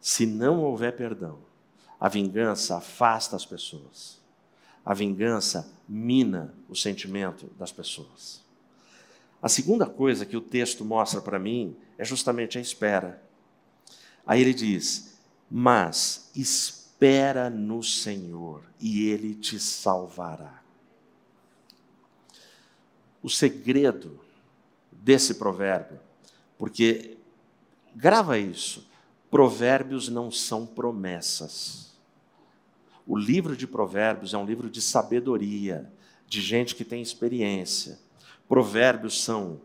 se 0.00 0.26
não 0.26 0.62
houver 0.62 0.94
perdão, 0.94 1.38
a 1.98 2.08
vingança 2.08 2.76
afasta 2.76 3.34
as 3.34 3.46
pessoas. 3.46 4.20
A 4.84 4.92
vingança 4.92 5.72
mina 5.88 6.54
o 6.68 6.76
sentimento 6.76 7.50
das 7.58 7.72
pessoas. 7.72 8.42
A 9.40 9.48
segunda 9.48 9.86
coisa 9.86 10.26
que 10.26 10.36
o 10.36 10.40
texto 10.40 10.84
mostra 10.84 11.20
para 11.20 11.38
mim 11.38 11.76
é 11.96 12.04
justamente 12.04 12.58
a 12.58 12.60
espera. 12.60 13.22
Aí 14.26 14.40
ele 14.40 14.54
diz: 14.54 15.18
Mas 15.50 16.30
espera 16.36 17.48
no 17.48 17.82
Senhor 17.82 18.62
e 18.80 19.08
ele 19.08 19.34
te 19.34 19.58
salvará. 19.58 20.62
O 23.22 23.30
segredo 23.30 24.20
desse 24.92 25.34
provérbio, 25.34 25.98
porque 26.58 27.16
grava 27.94 28.38
isso, 28.38 28.88
provérbios 29.30 30.08
não 30.08 30.30
são 30.30 30.66
promessas. 30.66 31.92
O 33.06 33.16
livro 33.16 33.56
de 33.56 33.66
Provérbios 33.66 34.32
é 34.32 34.38
um 34.38 34.46
livro 34.46 34.70
de 34.70 34.80
sabedoria, 34.80 35.90
de 36.26 36.40
gente 36.40 36.74
que 36.74 36.84
tem 36.84 37.02
experiência. 37.02 37.98
Provérbios 38.48 39.22
são 39.22 39.60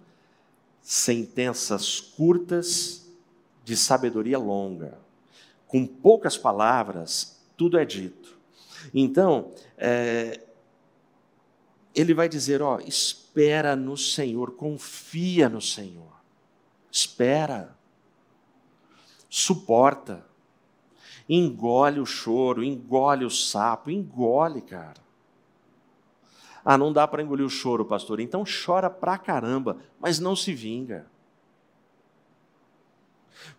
sentenças 0.81 2.01
curtas 2.01 3.07
de 3.63 3.77
sabedoria 3.77 4.37
longa. 4.37 4.99
Com 5.67 5.85
poucas 5.85 6.37
palavras, 6.37 7.39
tudo 7.55 7.77
é 7.77 7.85
dito. 7.85 8.37
Então, 8.93 9.53
é, 9.77 10.41
ele 11.93 12.13
vai 12.13 12.27
dizer: 12.27 12.61
ó, 12.61 12.79
espera 12.79 13.75
no 13.75 13.95
Senhor, 13.95 14.51
confia 14.51 15.47
no 15.47 15.61
Senhor, 15.61 16.11
espera, 16.91 17.77
suporta 19.29 20.27
engole 21.29 21.99
o 21.99 22.05
choro, 22.05 22.63
engole 22.63 23.23
o 23.23 23.29
sapo, 23.29 23.91
engole, 23.91 24.61
cara. 24.61 24.99
Ah, 26.65 26.77
não 26.77 26.91
dá 26.91 27.07
para 27.07 27.21
engolir 27.21 27.45
o 27.45 27.49
choro, 27.49 27.85
pastor. 27.85 28.19
Então 28.19 28.43
chora 28.43 28.89
pra 28.89 29.17
caramba, 29.17 29.77
mas 29.99 30.19
não 30.19 30.35
se 30.35 30.53
vinga. 30.53 31.05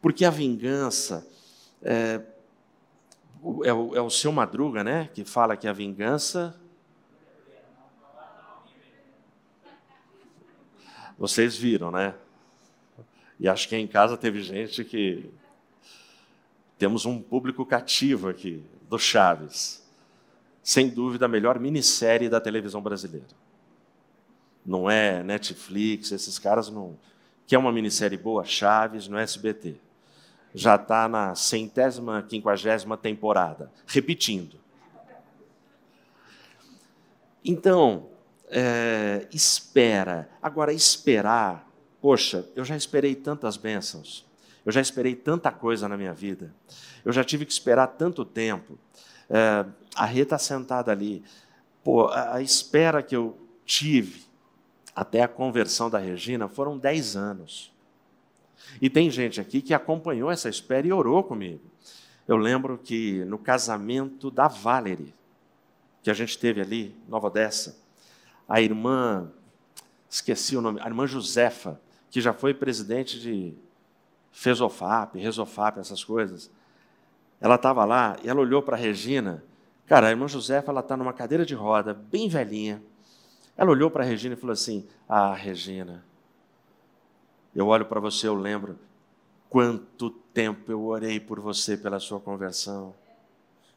Porque 0.02 0.24
a 0.24 0.30
vingança 0.30 1.26
é, 1.80 2.20
é, 3.64 3.72
o, 3.72 3.94
é 3.94 4.00
o 4.00 4.10
seu 4.10 4.32
Madruga, 4.32 4.82
né? 4.82 5.08
Que 5.14 5.24
fala 5.24 5.56
que 5.56 5.68
a 5.68 5.72
vingança. 5.72 6.58
Vocês 11.16 11.56
viram, 11.56 11.90
né? 11.90 12.14
E 13.38 13.48
acho 13.48 13.68
que 13.68 13.76
em 13.76 13.86
casa 13.86 14.16
teve 14.16 14.42
gente 14.42 14.84
que 14.84 15.30
temos 16.80 17.04
um 17.04 17.20
público 17.20 17.66
cativo 17.66 18.26
aqui, 18.26 18.64
do 18.88 18.98
Chaves. 18.98 19.86
Sem 20.62 20.88
dúvida, 20.88 21.26
a 21.26 21.28
melhor 21.28 21.60
minissérie 21.60 22.26
da 22.26 22.40
televisão 22.40 22.80
brasileira. 22.80 23.26
Não 24.64 24.90
é 24.90 25.22
Netflix, 25.22 26.10
esses 26.10 26.38
caras 26.38 26.70
não. 26.70 26.98
Que 27.46 27.54
é 27.54 27.58
uma 27.58 27.70
minissérie 27.70 28.16
boa, 28.16 28.44
Chaves, 28.46 29.08
no 29.08 29.18
SBT. 29.18 29.76
Já 30.54 30.76
está 30.76 31.06
na 31.06 31.34
centésima, 31.34 32.22
quinquagésima 32.22 32.96
temporada, 32.96 33.70
repetindo. 33.86 34.56
Então, 37.44 38.08
é, 38.48 39.28
espera. 39.30 40.30
Agora, 40.40 40.72
esperar, 40.72 41.70
poxa, 42.00 42.48
eu 42.56 42.64
já 42.64 42.74
esperei 42.74 43.14
tantas 43.14 43.58
bênçãos. 43.58 44.29
Eu 44.64 44.72
já 44.72 44.80
esperei 44.80 45.14
tanta 45.14 45.50
coisa 45.50 45.88
na 45.88 45.96
minha 45.96 46.12
vida. 46.12 46.54
Eu 47.04 47.12
já 47.12 47.24
tive 47.24 47.46
que 47.46 47.52
esperar 47.52 47.86
tanto 47.86 48.24
tempo. 48.24 48.78
É, 49.28 49.64
a 49.94 50.04
Rê 50.04 50.22
está 50.22 50.38
sentada 50.38 50.92
ali. 50.92 51.22
Pô, 51.82 52.06
a, 52.08 52.36
a 52.36 52.42
espera 52.42 53.02
que 53.02 53.16
eu 53.16 53.38
tive 53.64 54.24
até 54.94 55.22
a 55.22 55.28
conversão 55.28 55.88
da 55.88 55.98
Regina 55.98 56.48
foram 56.48 56.76
10 56.76 57.16
anos. 57.16 57.72
E 58.80 58.90
tem 58.90 59.10
gente 59.10 59.40
aqui 59.40 59.62
que 59.62 59.72
acompanhou 59.72 60.30
essa 60.30 60.48
espera 60.48 60.86
e 60.86 60.92
orou 60.92 61.22
comigo. 61.22 61.62
Eu 62.28 62.36
lembro 62.36 62.78
que 62.78 63.24
no 63.24 63.38
casamento 63.38 64.30
da 64.30 64.46
Valerie, 64.46 65.14
que 66.02 66.10
a 66.10 66.14
gente 66.14 66.38
teve 66.38 66.60
ali, 66.60 66.94
Nova 67.08 67.26
Odessa, 67.26 67.76
a 68.48 68.60
irmã, 68.60 69.30
esqueci 70.08 70.56
o 70.56 70.60
nome, 70.60 70.80
a 70.80 70.86
irmã 70.86 71.06
Josefa, 71.06 71.80
que 72.10 72.20
já 72.20 72.32
foi 72.32 72.52
presidente 72.52 73.20
de 73.20 73.54
Fesofap, 74.30 75.18
Resofap, 75.18 75.78
essas 75.78 76.04
coisas. 76.04 76.50
Ela 77.40 77.54
estava 77.54 77.84
lá 77.84 78.16
e 78.22 78.28
ela 78.28 78.40
olhou 78.40 78.62
para 78.62 78.76
a 78.76 78.78
Regina. 78.78 79.42
Cara, 79.86 80.08
a 80.08 80.10
irmã 80.10 80.28
Josefa 80.28 80.70
ela 80.70 80.80
está 80.80 80.96
numa 80.96 81.12
cadeira 81.12 81.44
de 81.44 81.54
roda, 81.54 81.94
bem 81.94 82.28
velhinha. 82.28 82.82
Ela 83.56 83.70
olhou 83.70 83.90
para 83.90 84.04
a 84.04 84.06
Regina 84.06 84.34
e 84.34 84.38
falou 84.38 84.52
assim: 84.52 84.86
Ah, 85.08 85.34
Regina, 85.34 86.04
eu 87.54 87.66
olho 87.66 87.86
para 87.86 88.00
você, 88.00 88.28
eu 88.28 88.34
lembro 88.34 88.78
quanto 89.48 90.10
tempo 90.10 90.70
eu 90.70 90.84
orei 90.84 91.18
por 91.18 91.40
você 91.40 91.76
pela 91.76 91.98
sua 91.98 92.20
conversão, 92.20 92.94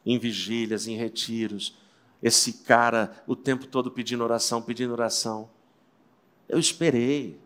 em 0.06 0.18
vigílias, 0.18 0.86
em 0.86 0.96
retiros. 0.96 1.76
Esse 2.22 2.64
cara 2.64 3.22
o 3.26 3.34
tempo 3.34 3.66
todo 3.66 3.90
pedindo 3.90 4.22
oração, 4.22 4.62
pedindo 4.62 4.92
oração. 4.92 5.50
Eu 6.48 6.58
esperei. 6.58 7.40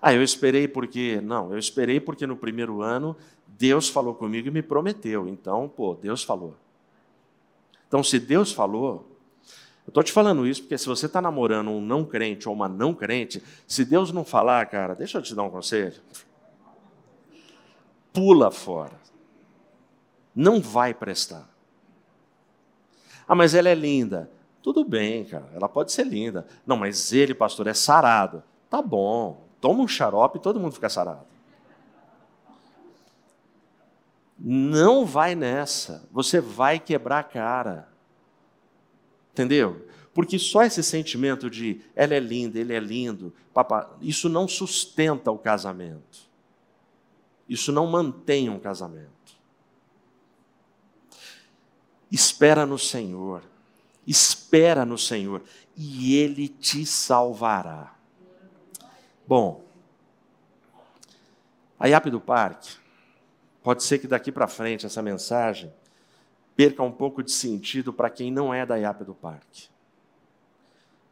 Ah, 0.00 0.14
eu 0.14 0.22
esperei 0.22 0.68
porque. 0.68 1.20
Não, 1.20 1.52
eu 1.52 1.58
esperei 1.58 2.00
porque 2.00 2.26
no 2.26 2.36
primeiro 2.36 2.82
ano 2.82 3.16
Deus 3.46 3.88
falou 3.88 4.14
comigo 4.14 4.48
e 4.48 4.50
me 4.50 4.62
prometeu. 4.62 5.28
Então, 5.28 5.68
pô, 5.68 5.94
Deus 5.94 6.22
falou. 6.22 6.54
Então, 7.88 8.04
se 8.04 8.20
Deus 8.20 8.52
falou, 8.52 9.08
eu 9.86 9.90
estou 9.90 10.02
te 10.02 10.12
falando 10.12 10.46
isso 10.46 10.62
porque 10.62 10.76
se 10.76 10.86
você 10.86 11.06
está 11.06 11.20
namorando 11.20 11.70
um 11.70 11.80
não 11.80 12.04
crente 12.04 12.48
ou 12.48 12.54
uma 12.54 12.68
não 12.68 12.94
crente, 12.94 13.42
se 13.66 13.84
Deus 13.84 14.12
não 14.12 14.24
falar, 14.24 14.66
cara, 14.66 14.94
deixa 14.94 15.18
eu 15.18 15.22
te 15.22 15.34
dar 15.34 15.42
um 15.42 15.50
conselho. 15.50 16.00
Pula 18.12 18.50
fora. 18.50 19.00
Não 20.34 20.60
vai 20.60 20.94
prestar. 20.94 21.48
Ah, 23.26 23.34
mas 23.34 23.54
ela 23.54 23.68
é 23.68 23.74
linda. 23.74 24.30
Tudo 24.62 24.84
bem, 24.84 25.24
cara, 25.24 25.48
ela 25.54 25.68
pode 25.68 25.90
ser 25.90 26.06
linda. 26.06 26.46
Não, 26.66 26.76
mas 26.76 27.12
ele, 27.12 27.34
pastor, 27.34 27.66
é 27.66 27.74
sarado. 27.74 28.42
Tá 28.68 28.82
bom, 28.82 29.47
toma 29.60 29.82
um 29.82 29.88
xarope 29.88 30.38
e 30.38 30.42
todo 30.42 30.60
mundo 30.60 30.72
fica 30.72 30.88
sarado. 30.88 31.26
Não 34.38 35.04
vai 35.04 35.34
nessa, 35.34 36.06
você 36.12 36.40
vai 36.40 36.78
quebrar 36.78 37.18
a 37.18 37.24
cara. 37.24 37.88
Entendeu? 39.32 39.86
Porque 40.14 40.38
só 40.38 40.62
esse 40.62 40.82
sentimento 40.82 41.50
de 41.50 41.80
ela 41.94 42.14
é 42.14 42.20
linda, 42.20 42.58
ele 42.58 42.72
é 42.72 42.80
lindo, 42.80 43.32
papá, 43.52 43.90
isso 44.00 44.28
não 44.28 44.46
sustenta 44.46 45.30
o 45.30 45.38
casamento. 45.38 46.28
Isso 47.48 47.72
não 47.72 47.86
mantém 47.86 48.48
um 48.48 48.58
casamento. 48.58 49.08
Espera 52.10 52.66
no 52.66 52.78
Senhor. 52.78 53.42
Espera 54.06 54.84
no 54.84 54.96
Senhor 54.96 55.42
e 55.76 56.16
Ele 56.16 56.48
te 56.48 56.84
salvará. 56.84 57.97
Bom, 59.28 59.62
a 61.78 61.86
IAP 61.86 62.08
do 62.08 62.18
Parque, 62.18 62.78
pode 63.62 63.82
ser 63.82 63.98
que 63.98 64.06
daqui 64.06 64.32
para 64.32 64.48
frente 64.48 64.86
essa 64.86 65.02
mensagem 65.02 65.70
perca 66.56 66.82
um 66.82 66.90
pouco 66.90 67.22
de 67.22 67.30
sentido 67.30 67.92
para 67.92 68.08
quem 68.08 68.32
não 68.32 68.54
é 68.54 68.64
da 68.64 68.76
IAP 68.76 69.04
do 69.04 69.14
Parque. 69.14 69.68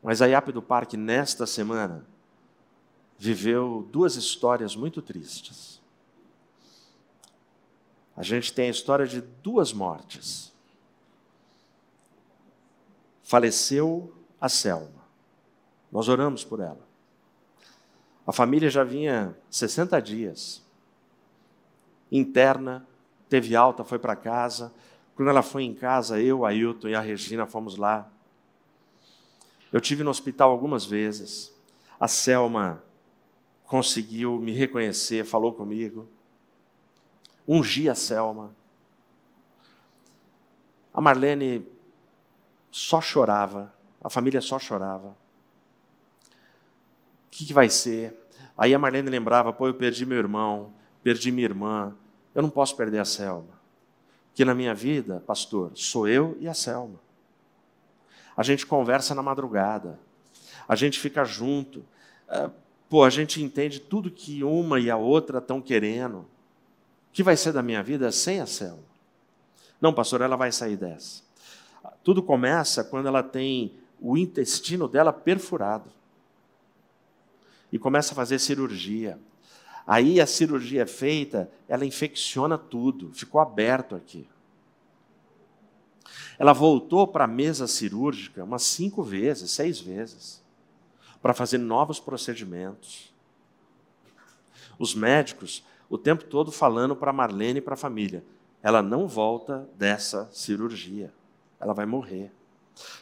Mas 0.03 0.23
a 0.23 0.27
IAP 0.29 0.51
do 0.51 0.63
Parque, 0.63 0.97
nesta 0.97 1.47
semana, 1.47 2.07
viveu 3.19 3.87
duas 3.93 4.17
histórias 4.17 4.75
muito 4.75 5.03
tristes. 5.03 5.79
A 8.17 8.23
gente 8.23 8.51
tem 8.51 8.69
a 8.69 8.71
história 8.71 9.07
de 9.07 9.21
duas 9.21 9.75
mortes. 9.75 10.55
Faleceu 13.23 14.17
a 14.41 14.49
Selma. 14.49 15.05
Nós 15.93 16.09
oramos 16.09 16.43
por 16.43 16.61
ela. 16.61 16.86
A 18.27 18.33
família 18.33 18.69
já 18.69 18.83
vinha 18.83 19.37
60 19.49 20.01
dias 20.03 20.67
interna, 22.11 22.87
teve 23.29 23.57
alta, 23.57 23.85
foi 23.85 23.99
para 23.99 24.17
casa. 24.17 24.73
Quando 25.15 25.29
ela 25.29 25.43
foi 25.43 25.65
em 25.65 25.75
casa, 25.75 26.21
eu, 26.21 26.45
Ailton 26.45 26.89
e 26.89 26.95
a 26.95 27.01
Regina 27.01 27.47
fomos 27.47 27.77
lá. 27.77 28.11
Eu 29.73 29.81
tive 29.81 30.03
no 30.03 30.11
hospital 30.11 30.51
algumas 30.51 30.85
vezes. 30.85 31.55
A 31.99 32.07
Selma 32.07 32.83
conseguiu 33.65 34.39
me 34.39 34.53
reconhecer, 34.53 35.25
falou 35.25 35.53
comigo. 35.53 36.09
Ungi 37.49 37.89
a 37.89 37.95
Selma. 37.95 38.55
A 40.93 41.01
Marlene 41.01 41.67
só 42.71 43.01
chorava, 43.01 43.73
a 44.03 44.09
família 44.09 44.41
só 44.41 44.59
chorava. 44.59 45.17
Que, 47.37 47.45
que 47.45 47.53
vai 47.53 47.69
ser? 47.69 48.17
Aí 48.57 48.73
a 48.73 48.79
Marlene 48.79 49.11
lembrava: 49.11 49.53
pô, 49.53 49.67
eu 49.67 49.75
perdi 49.75 50.07
meu 50.07 50.17
irmão, 50.17 50.73
perdi 51.03 51.31
minha 51.31 51.47
irmã, 51.47 51.95
eu 52.35 52.41
não 52.41 52.49
posso 52.49 52.75
perder 52.75 52.99
a 52.99 53.05
Selma. 53.05 53.61
Porque 54.29 54.43
na 54.43 54.55
minha 54.55 54.75
vida, 54.75 55.23
pastor, 55.27 55.71
sou 55.75 56.09
eu 56.09 56.35
e 56.41 56.49
a 56.49 56.55
Selma. 56.55 56.99
A 58.35 58.43
gente 58.43 58.65
conversa 58.65 59.15
na 59.15 59.23
madrugada, 59.23 60.01
a 60.67 60.75
gente 60.75 60.99
fica 60.99 61.27
junto. 61.27 61.85
É, 62.27 62.49
pô, 62.89 63.05
a 63.05 63.11
gente 63.11 63.43
entende 63.43 63.81
tudo 63.81 64.11
que 64.11 64.43
uma 64.43 64.81
e 64.81 64.91
a 64.91 64.97
outra 64.97 65.37
estão 65.37 65.61
querendo. 65.61 66.21
O 66.21 66.27
que 67.13 67.23
vai 67.23 67.37
ser 67.37 67.53
da 67.53 67.63
minha 67.63 67.83
vida 67.83 68.11
sem 68.11 68.41
a 68.41 68.47
Selma? 68.47 68.83
Não, 69.79 69.93
pastor, 69.93 70.23
ela 70.23 70.37
vai 70.37 70.51
sair 70.53 70.79
dessa. 70.79 71.23
Tudo 72.03 72.23
começa 72.23 72.83
quando 72.83 73.09
ela 73.09 73.23
tem 73.23 73.75
o 74.01 74.17
intestino 74.17 74.89
dela 74.89 75.13
perfurado 75.13 75.96
e 77.73 77.79
começa 77.79 78.13
a 78.13 78.17
fazer 78.17 78.39
cirurgia. 78.39 79.19
Aí 79.87 80.21
a 80.21 80.27
cirurgia 80.27 80.83
é 80.83 80.87
feita, 80.87 81.51
ela 81.69 81.85
infecciona 81.85 82.59
tudo, 82.59 83.13
ficou 83.13 83.41
aberto 83.41 83.95
aqui. 83.95 84.29
Ela 86.39 86.53
voltou 86.53 87.07
para 87.07 87.25
a 87.25 87.29
mesa 87.29 87.67
cirúrgica 87.67 88.45
umas 88.45 88.63
cinco 88.63 89.03
vezes, 89.03 89.51
seis 89.51 89.81
vezes, 89.81 90.43
para 91.23 91.33
fazer 91.33 91.59
novos 91.59 91.99
procedimentos. 91.99 93.15
Os 94.79 94.95
médicos, 94.95 95.65
o 95.89 95.97
tempo 95.97 96.25
todo 96.25 96.53
falando 96.53 96.95
para 96.95 97.13
Marlene 97.13 97.59
e 97.59 97.63
para 97.63 97.75
a 97.75 97.79
família: 97.79 98.25
ela 98.63 98.83
não 98.83 99.07
volta 99.07 99.69
dessa 99.77 100.29
cirurgia, 100.33 101.13
ela 101.61 101.73
vai 101.73 101.87
morrer. 101.87 102.31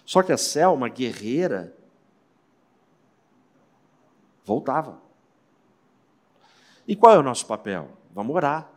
Só 0.05 0.23
que 0.23 0.33
a 0.33 0.37
Selma, 0.37 0.89
guerreira, 0.89 1.75
voltava. 4.45 5.01
E 6.87 6.95
qual 6.95 7.15
é 7.15 7.19
o 7.19 7.23
nosso 7.23 7.47
papel? 7.47 7.91
Vamos 8.13 8.35
orar. 8.37 8.71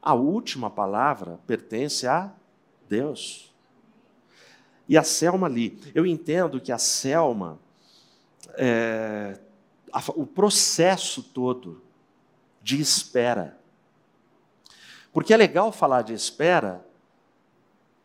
A 0.00 0.14
última 0.14 0.70
palavra 0.70 1.38
pertence 1.46 2.06
a 2.06 2.32
Deus. 2.88 3.52
E 4.88 4.96
a 4.96 5.02
Selma 5.02 5.46
ali, 5.46 5.78
eu 5.94 6.04
entendo 6.04 6.60
que 6.60 6.72
a 6.72 6.78
Selma, 6.78 7.58
é, 8.54 9.38
a, 9.92 10.00
o 10.14 10.26
processo 10.26 11.22
todo 11.22 11.82
de 12.62 12.80
espera. 12.80 13.58
Porque 15.12 15.34
é 15.34 15.36
legal 15.36 15.72
falar 15.72 16.02
de 16.02 16.14
espera 16.14 16.84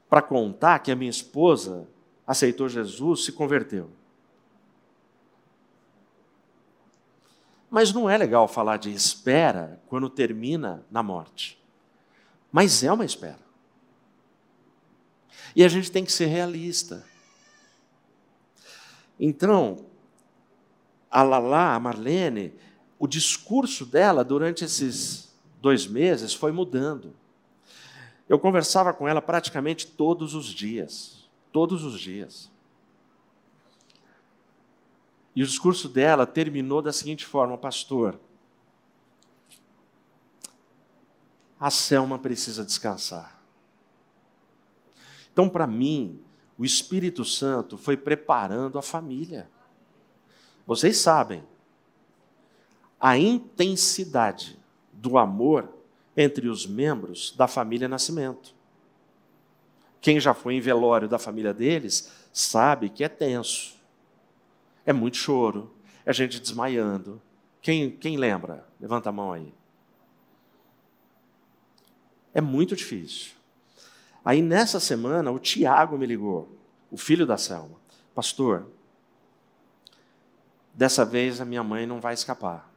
para 0.10 0.22
contar 0.22 0.80
que 0.80 0.92
a 0.92 0.96
minha 0.96 1.10
esposa 1.10 1.88
aceitou 2.26 2.68
Jesus, 2.68 3.26
se 3.26 3.32
converteu. 3.32 3.90
Mas 7.70 7.92
não 7.92 8.10
é 8.10 8.18
legal 8.18 8.48
falar 8.48 8.78
de 8.78 8.92
espera 8.92 9.82
quando 9.88 10.10
termina 10.10 10.86
na 10.90 11.04
morte. 11.04 11.62
Mas 12.52 12.84
é 12.84 12.92
uma 12.92 13.06
espera. 13.06 13.40
E 15.56 15.64
a 15.64 15.68
gente 15.68 15.92
tem 15.92 16.06
que 16.06 16.12
ser 16.12 16.28
realista. 16.28 17.06
Então, 19.20 19.86
a 21.10 21.24
Lala, 21.24 21.76
a 21.76 21.80
Marlene, 21.80 22.54
o 23.00 23.08
discurso 23.08 23.86
dela 23.86 24.24
durante 24.24 24.64
esses 24.64 25.34
dois 25.62 25.88
meses 25.88 26.34
foi 26.34 26.52
mudando. 26.52 27.14
Eu 28.30 28.38
conversava 28.38 28.94
com 28.94 29.08
ela 29.08 29.22
praticamente 29.22 29.88
todos 29.88 30.34
os 30.34 30.46
dias. 30.48 31.28
Todos 31.52 31.84
os 31.84 32.00
dias. 32.00 32.52
E 35.38 35.44
o 35.44 35.46
discurso 35.46 35.88
dela 35.88 36.26
terminou 36.26 36.82
da 36.82 36.92
seguinte 36.92 37.24
forma: 37.24 37.56
Pastor, 37.60 38.20
a 41.60 41.70
Selma 41.70 42.18
precisa 42.18 42.66
descansar. 42.66 43.40
Então, 45.32 45.48
para 45.48 45.68
mim, 45.68 46.20
o 46.58 46.66
Espírito 46.66 47.24
Santo 47.24 47.78
foi 47.78 47.96
preparando 47.96 48.80
a 48.80 48.82
família. 48.82 49.48
Vocês 50.66 50.98
sabem, 50.98 51.44
a 53.00 53.16
intensidade 53.16 54.60
do 54.92 55.20
amor 55.20 55.72
entre 56.18 56.50
os 56.50 56.66
membros 56.66 57.32
da 57.38 57.48
família 57.48 57.88
Nascimento. 57.88 58.56
Quem 60.02 60.20
já 60.20 60.34
foi 60.34 60.56
em 60.56 60.60
velório 60.60 61.08
da 61.08 61.20
família 61.20 61.54
deles 61.54 62.12
sabe 62.34 62.90
que 62.90 63.04
é 63.04 63.08
tenso. 63.08 63.77
É 64.88 64.94
muito 64.94 65.18
choro, 65.18 65.70
é 66.06 66.14
gente 66.14 66.40
desmaiando. 66.40 67.22
Quem, 67.62 67.92
quem 67.92 68.16
lembra? 68.16 68.66
Levanta 68.80 69.10
a 69.10 69.12
mão 69.12 69.34
aí. 69.34 69.54
É 72.34 72.40
muito 72.40 72.74
difícil. 72.74 73.34
Aí 74.24 74.42
nessa 74.42 74.80
semana, 74.80 75.30
o 75.30 75.40
Tiago 75.40 75.98
me 75.98 76.06
ligou, 76.06 76.58
o 76.90 76.96
filho 76.96 77.26
da 77.26 77.38
Selma. 77.38 77.78
Pastor, 78.16 78.66
dessa 80.74 81.04
vez 81.04 81.42
a 81.42 81.46
minha 81.46 81.64
mãe 81.64 81.86
não 81.86 82.00
vai 82.00 82.14
escapar. 82.14 82.72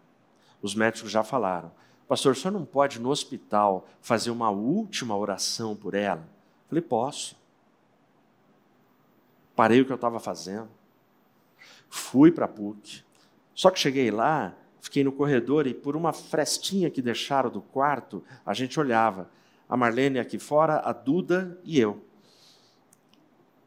Os 0.61 0.75
médicos 0.75 1.12
já 1.12 1.23
falaram. 1.23 1.70
Pastor, 2.09 2.33
o 2.33 2.35
senhor 2.35 2.53
não 2.53 2.64
pode 2.64 2.99
no 2.99 3.11
hospital 3.11 3.87
fazer 4.01 4.33
uma 4.33 4.51
última 4.51 5.16
oração 5.16 5.77
por 5.77 5.94
ela? 5.94 6.29
Falei, 6.68 6.82
posso. 6.82 7.37
Parei 9.55 9.80
o 9.80 9.87
que 9.87 9.93
eu 9.93 9.97
estava 9.97 10.18
fazendo 10.18 10.80
Fui 11.91 12.30
para 12.30 12.45
a 12.45 12.49
PUC. 12.49 13.03
Só 13.53 13.68
que 13.70 13.78
cheguei 13.78 14.11
lá, 14.11 14.55
fiquei 14.80 15.05
no 15.05 15.12
corredor 15.12 15.66
e 15.66 15.74
por 15.74 15.97
uma 15.97 16.12
frestinha 16.12 16.88
que 16.88 17.03
deixaram 17.03 17.51
do 17.51 17.61
quarto, 17.61 18.24
a 18.47 18.55
gente 18.55 18.78
olhava. 18.78 19.28
A 19.68 19.76
Marlene 19.76 20.18
aqui 20.18 20.38
fora, 20.38 20.78
a 20.78 20.93
Duda 20.93 21.61
e 21.64 21.78
eu. 21.78 22.03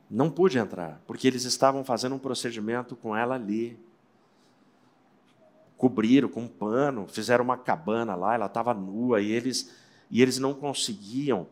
Não 0.10 0.30
pude 0.30 0.58
entrar, 0.58 1.02
porque 1.06 1.28
eles 1.28 1.44
estavam 1.44 1.84
fazendo 1.84 2.16
um 2.16 2.20
procedimento 2.20 2.96
com 2.96 3.16
ela 3.16 3.36
ali. 3.36 3.78
Cobriram 5.78 6.30
com 6.30 6.42
um 6.42 6.48
pano, 6.48 7.08
fizeram 7.08 7.44
uma 7.44 7.58
cabana 7.58 8.16
lá, 8.16 8.36
ela 8.36 8.46
estava 8.46 8.74
nua 8.74 9.22
e 9.22 9.32
eles, 9.32 9.74
e 10.10 10.22
eles 10.22 10.40
não 10.40 10.54
conseguiam 10.54 11.48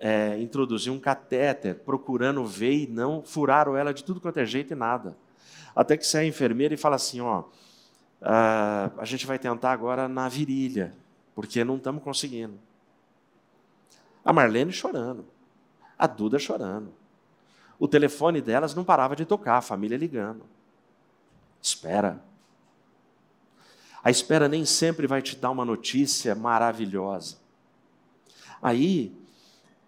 é, 0.00 0.38
introduzir 0.38 0.92
um 0.92 0.98
catéter, 0.98 1.76
procurando 1.76 2.44
ver 2.44 2.72
e 2.72 2.86
não 2.86 3.22
furaram 3.22 3.76
ela 3.76 3.94
de 3.94 4.04
tudo 4.04 4.20
quanto 4.20 4.40
é 4.40 4.44
jeito 4.44 4.72
e 4.72 4.76
nada. 4.76 5.16
Até 5.74 5.96
que 5.96 6.06
sai 6.06 6.24
a 6.24 6.28
enfermeira 6.28 6.74
e 6.74 6.76
fala 6.76 6.96
assim: 6.96 7.20
ó, 7.20 7.44
a 8.20 9.04
gente 9.04 9.26
vai 9.26 9.38
tentar 9.38 9.72
agora 9.72 10.08
na 10.08 10.28
virilha, 10.28 10.94
porque 11.34 11.64
não 11.64 11.76
estamos 11.76 12.02
conseguindo. 12.02 12.58
A 14.24 14.32
Marlene 14.32 14.72
chorando, 14.72 15.24
a 15.98 16.06
Duda 16.06 16.38
chorando. 16.38 16.92
O 17.78 17.88
telefone 17.88 18.40
delas 18.40 18.74
não 18.74 18.84
parava 18.84 19.16
de 19.16 19.24
tocar, 19.24 19.56
a 19.56 19.62
família 19.62 19.98
ligando. 19.98 20.44
Espera. 21.60 22.22
A 24.04 24.10
espera 24.10 24.48
nem 24.48 24.64
sempre 24.64 25.06
vai 25.06 25.22
te 25.22 25.36
dar 25.36 25.50
uma 25.50 25.64
notícia 25.64 26.34
maravilhosa. 26.34 27.38
Aí, 28.60 29.12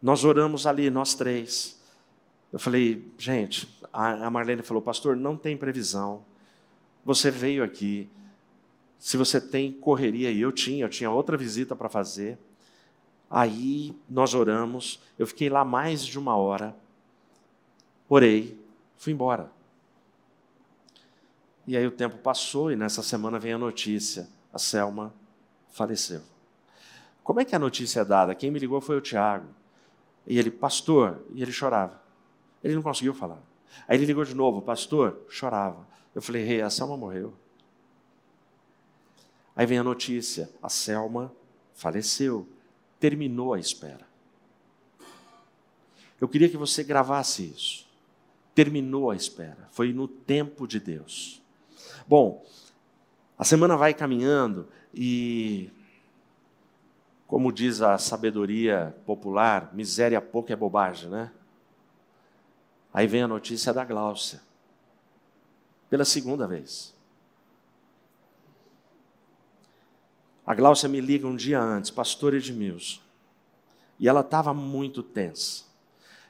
nós 0.02 0.24
oramos 0.24 0.66
ali, 0.66 0.90
nós 0.90 1.14
três. 1.14 1.80
Eu 2.54 2.60
falei, 2.60 3.04
gente, 3.18 3.68
a 3.92 4.30
Marlene 4.30 4.62
falou, 4.62 4.80
pastor, 4.80 5.16
não 5.16 5.36
tem 5.36 5.56
previsão. 5.56 6.24
Você 7.04 7.28
veio 7.28 7.64
aqui. 7.64 8.08
Se 8.96 9.16
você 9.16 9.40
tem 9.40 9.72
correria, 9.72 10.30
e 10.30 10.40
eu 10.40 10.52
tinha, 10.52 10.84
eu 10.84 10.88
tinha 10.88 11.10
outra 11.10 11.36
visita 11.36 11.74
para 11.74 11.88
fazer. 11.88 12.38
Aí 13.28 13.92
nós 14.08 14.34
oramos, 14.34 15.02
eu 15.18 15.26
fiquei 15.26 15.48
lá 15.50 15.64
mais 15.64 16.06
de 16.06 16.16
uma 16.16 16.36
hora, 16.36 16.76
orei, 18.08 18.56
fui 18.98 19.12
embora. 19.12 19.50
E 21.66 21.76
aí 21.76 21.84
o 21.84 21.90
tempo 21.90 22.18
passou 22.18 22.70
e 22.70 22.76
nessa 22.76 23.02
semana 23.02 23.36
vem 23.36 23.54
a 23.54 23.58
notícia: 23.58 24.28
a 24.52 24.60
Selma 24.60 25.12
faleceu. 25.72 26.22
Como 27.24 27.40
é 27.40 27.44
que 27.44 27.56
a 27.56 27.58
notícia 27.58 28.02
é 28.02 28.04
dada? 28.04 28.32
Quem 28.32 28.52
me 28.52 28.60
ligou 28.60 28.80
foi 28.80 28.96
o 28.96 29.00
Tiago. 29.00 29.48
E 30.24 30.38
ele, 30.38 30.52
pastor, 30.52 31.20
e 31.34 31.42
ele 31.42 31.50
chorava. 31.50 32.03
Ele 32.64 32.74
não 32.74 32.82
conseguiu 32.82 33.12
falar. 33.12 33.40
Aí 33.86 33.98
ele 33.98 34.06
ligou 34.06 34.24
de 34.24 34.34
novo, 34.34 34.62
pastor, 34.62 35.26
chorava. 35.28 35.86
Eu 36.14 36.22
falei, 36.22 36.42
rei, 36.42 36.56
hey, 36.56 36.62
a 36.62 36.70
Selma 36.70 36.96
morreu. 36.96 37.34
Aí 39.54 39.66
vem 39.66 39.78
a 39.78 39.84
notícia: 39.84 40.50
a 40.62 40.70
Selma 40.70 41.30
faleceu, 41.74 42.48
terminou 42.98 43.52
a 43.52 43.60
espera. 43.60 44.06
Eu 46.20 46.26
queria 46.26 46.48
que 46.48 46.56
você 46.56 46.82
gravasse 46.82 47.44
isso. 47.44 47.84
Terminou 48.54 49.10
a 49.10 49.16
espera, 49.16 49.68
foi 49.72 49.92
no 49.92 50.08
tempo 50.08 50.66
de 50.66 50.78
Deus. 50.78 51.42
Bom, 52.06 52.46
a 53.36 53.44
semana 53.44 53.76
vai 53.76 53.92
caminhando 53.92 54.68
e, 54.94 55.70
como 57.26 57.52
diz 57.52 57.82
a 57.82 57.98
sabedoria 57.98 58.96
popular, 59.04 59.74
miséria 59.74 60.20
pouca 60.20 60.52
é 60.52 60.56
bobagem, 60.56 61.10
né? 61.10 61.32
Aí 62.94 63.08
vem 63.08 63.22
a 63.22 63.28
notícia 63.28 63.72
da 63.72 63.84
Gláucia, 63.84 64.40
pela 65.90 66.04
segunda 66.04 66.46
vez. 66.46 66.94
A 70.46 70.54
Gláucia 70.54 70.88
me 70.88 71.00
liga 71.00 71.26
um 71.26 71.34
dia 71.34 71.60
antes, 71.60 71.90
pastor 71.90 72.34
Edmilson, 72.34 73.00
e 73.98 74.08
ela 74.08 74.20
estava 74.20 74.54
muito 74.54 75.02
tensa, 75.02 75.64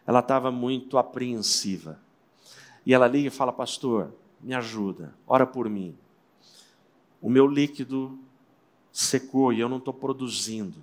ela 0.06 0.20
estava 0.20 0.50
muito 0.50 0.96
apreensiva. 0.96 2.00
E 2.86 2.92
ela 2.92 3.06
liga 3.06 3.28
e 3.28 3.30
fala, 3.30 3.52
pastor, 3.52 4.14
me 4.40 4.54
ajuda, 4.54 5.14
ora 5.26 5.46
por 5.46 5.68
mim. 5.68 5.96
O 7.20 7.28
meu 7.30 7.46
líquido 7.46 8.18
secou 8.92 9.52
e 9.52 9.60
eu 9.60 9.68
não 9.68 9.78
estou 9.78 9.92
produzindo. 9.92 10.82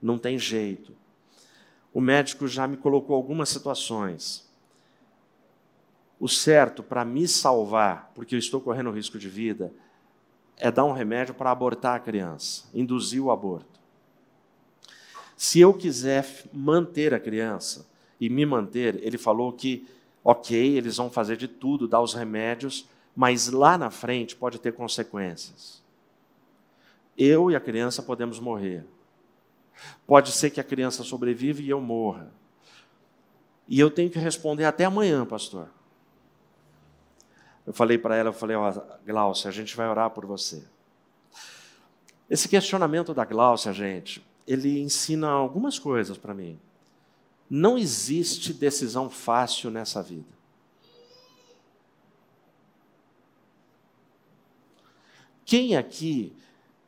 Não 0.00 0.18
tem 0.18 0.38
jeito. 0.38 0.94
O 1.92 2.00
médico 2.00 2.48
já 2.48 2.66
me 2.66 2.76
colocou 2.76 3.14
algumas 3.14 3.48
situações. 3.50 4.45
O 6.18 6.28
certo 6.28 6.82
para 6.82 7.04
me 7.04 7.28
salvar, 7.28 8.10
porque 8.14 8.34
eu 8.34 8.38
estou 8.38 8.60
correndo 8.60 8.90
risco 8.90 9.18
de 9.18 9.28
vida, 9.28 9.72
é 10.56 10.70
dar 10.70 10.84
um 10.84 10.92
remédio 10.92 11.34
para 11.34 11.50
abortar 11.50 11.96
a 11.96 12.00
criança, 12.00 12.64
induzir 12.72 13.22
o 13.22 13.30
aborto. 13.30 13.78
Se 15.36 15.60
eu 15.60 15.74
quiser 15.74 16.26
manter 16.52 17.12
a 17.12 17.20
criança 17.20 17.86
e 18.18 18.30
me 18.30 18.46
manter, 18.46 18.98
ele 19.02 19.18
falou 19.18 19.52
que 19.52 19.86
ok, 20.24 20.76
eles 20.76 20.96
vão 20.96 21.08
fazer 21.08 21.36
de 21.36 21.46
tudo, 21.46 21.86
dar 21.86 22.00
os 22.00 22.12
remédios, 22.12 22.88
mas 23.14 23.48
lá 23.48 23.78
na 23.78 23.90
frente 23.90 24.34
pode 24.34 24.58
ter 24.58 24.72
consequências. 24.72 25.80
Eu 27.16 27.48
e 27.48 27.54
a 27.54 27.60
criança 27.60 28.02
podemos 28.02 28.40
morrer. 28.40 28.84
Pode 30.04 30.32
ser 30.32 30.50
que 30.50 30.60
a 30.60 30.64
criança 30.64 31.04
sobreviva 31.04 31.62
e 31.62 31.68
eu 31.68 31.80
morra. 31.80 32.32
E 33.68 33.78
eu 33.78 33.88
tenho 33.88 34.10
que 34.10 34.18
responder 34.18 34.64
até 34.64 34.84
amanhã, 34.84 35.24
pastor. 35.24 35.68
Eu 37.66 37.72
falei 37.72 37.98
para 37.98 38.14
ela, 38.14 38.28
eu 38.28 38.32
falei, 38.32 38.56
ó, 38.56 38.72
Glaucia, 39.04 39.48
a 39.48 39.52
gente 39.52 39.76
vai 39.76 39.88
orar 39.88 40.10
por 40.10 40.24
você. 40.24 40.62
Esse 42.30 42.48
questionamento 42.48 43.12
da 43.12 43.24
Glaucia, 43.24 43.72
gente, 43.72 44.24
ele 44.46 44.80
ensina 44.80 45.28
algumas 45.28 45.78
coisas 45.78 46.16
para 46.16 46.32
mim. 46.32 46.58
Não 47.50 47.76
existe 47.76 48.52
decisão 48.52 49.10
fácil 49.10 49.70
nessa 49.70 50.02
vida. 50.02 50.36
Quem 55.44 55.76
aqui 55.76 56.32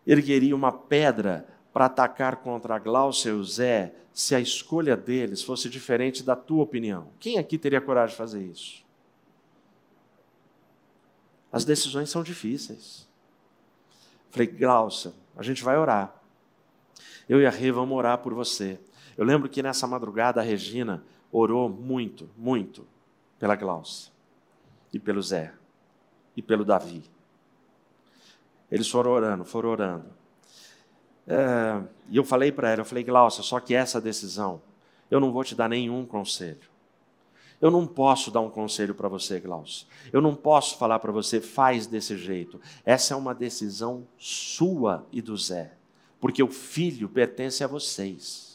ergueria 0.05 0.55
uma 0.55 0.73
pedra 0.73 1.47
para 1.73 1.87
atacar 1.87 2.37
contra 2.37 2.75
a 2.75 2.79
Glaucia 2.79 3.31
e 3.31 3.35
o 3.35 3.45
Zé 3.45 3.95
se 4.13 4.35
a 4.35 4.41
escolha 4.41 4.97
deles 4.97 5.43
fosse 5.43 5.69
diferente 5.69 6.25
da 6.25 6.35
tua 6.35 6.65
opinião? 6.65 7.09
Quem 7.21 7.39
aqui 7.39 7.57
teria 7.57 7.81
coragem 7.81 8.15
de 8.15 8.19
fazer 8.19 8.43
isso? 8.43 8.88
As 11.51 11.65
decisões 11.65 12.11
são 12.11 12.23
difíceis. 12.23 13.09
Falei, 14.31 14.47
Glaucia, 14.47 15.13
a 15.37 15.43
gente 15.43 15.65
vai 15.65 15.79
orar. 15.79 16.15
Eu 17.29 17.41
e 17.41 17.47
a 17.47 17.51
Rê 17.51 17.73
vamos 17.73 17.97
orar 17.97 18.19
por 18.19 18.35
você. 18.35 18.79
Eu 19.17 19.25
lembro 19.25 19.49
que 19.49 19.63
nessa 19.63 19.87
madrugada 19.87 20.41
a 20.41 20.45
Regina 20.45 21.03
orou 21.33 21.69
muito, 21.69 22.29
muito 22.37 22.87
pela 23.39 23.57
Glaucia, 23.57 24.13
e 24.93 24.99
pelo 24.99 25.23
Zé, 25.23 25.53
e 26.37 26.43
pelo 26.43 26.65
Davi. 26.65 27.03
Eles 28.71 28.89
foram 28.89 29.11
orando, 29.11 29.45
foram 29.45 29.71
orando. 29.71 30.07
É, 31.27 31.83
e 32.09 32.17
eu 32.17 32.25
falei 32.25 32.51
para 32.53 32.71
ela, 32.71 32.81
eu 32.81 32.85
falei, 32.85 33.05
Glaucia, 33.05 33.43
só 33.43 33.61
que 33.61 33.75
essa 33.75 34.01
decisão, 34.01 34.63
eu 35.11 35.21
não 35.21 35.33
vou 35.33 35.45
te 35.45 35.55
dar 35.55 35.69
nenhum 35.69 36.05
conselho. 36.07 36.69
Eu 37.61 37.71
não 37.71 37.87
posso 37.87 38.31
dar 38.31 38.41
um 38.41 38.51
conselho 38.51 38.95
para 38.95 39.09
você, 39.09 39.41
Glaucia. 39.41 39.87
Eu 40.13 40.21
não 40.21 40.35
posso 40.35 40.79
falar 40.79 41.01
para 41.01 41.11
você, 41.11 41.41
faz 41.41 41.87
desse 41.87 42.17
jeito. 42.17 42.61
Essa 42.85 43.15
é 43.15 43.17
uma 43.17 43.35
decisão 43.35 44.07
sua 44.17 45.07
e 45.11 45.21
do 45.21 45.37
Zé, 45.37 45.73
porque 46.21 46.43
o 46.43 46.49
filho 46.49 47.09
pertence 47.09 47.65
a 47.65 47.67
vocês. 47.67 48.49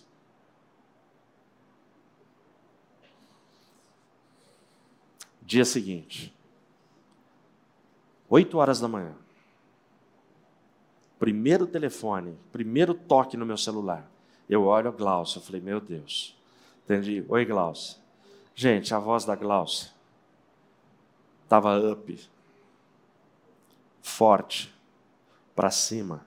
Dia 5.41 5.65
seguinte, 5.65 6.33
oito 8.29 8.57
horas 8.57 8.79
da 8.79 8.87
manhã, 8.87 9.13
primeiro 11.19 11.67
telefone, 11.67 12.37
primeiro 12.51 12.93
toque 12.93 13.35
no 13.35 13.45
meu 13.45 13.57
celular. 13.57 14.09
Eu 14.49 14.63
olho 14.63 14.87
a 14.87 14.91
Glaucia, 14.91 15.39
eu 15.39 15.43
falei, 15.43 15.61
meu 15.61 15.81
Deus. 15.81 16.35
Entendi. 16.85 17.23
Oi, 17.27 17.45
Glaucia. 17.45 18.02
Gente, 18.55 18.93
a 18.93 18.99
voz 18.99 19.25
da 19.25 19.35
Glaucia 19.35 19.91
estava 21.43 21.77
up, 21.91 22.29
forte, 24.01 24.73
para 25.55 25.69
cima. 25.69 26.25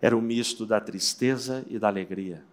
Era 0.00 0.14
o 0.14 0.18
um 0.18 0.22
misto 0.22 0.66
da 0.66 0.80
tristeza 0.80 1.64
e 1.68 1.78
da 1.78 1.88
alegria. 1.88 2.44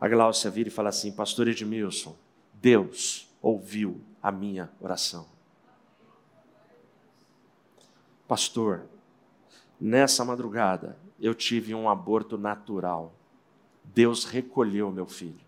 A 0.00 0.08
Glaucia 0.08 0.50
vira 0.50 0.68
e 0.68 0.72
fala 0.72 0.90
assim: 0.90 1.10
Pastor 1.10 1.48
Edmilson, 1.48 2.16
Deus 2.54 3.28
ouviu 3.42 4.00
a 4.22 4.30
minha 4.30 4.70
oração. 4.80 5.26
Pastor, 8.28 8.86
nessa 9.80 10.24
madrugada 10.24 10.96
eu 11.20 11.34
tive 11.34 11.74
um 11.74 11.88
aborto 11.88 12.36
natural. 12.36 13.12
Deus 13.84 14.24
recolheu 14.24 14.90
meu 14.90 15.06
filho. 15.06 15.45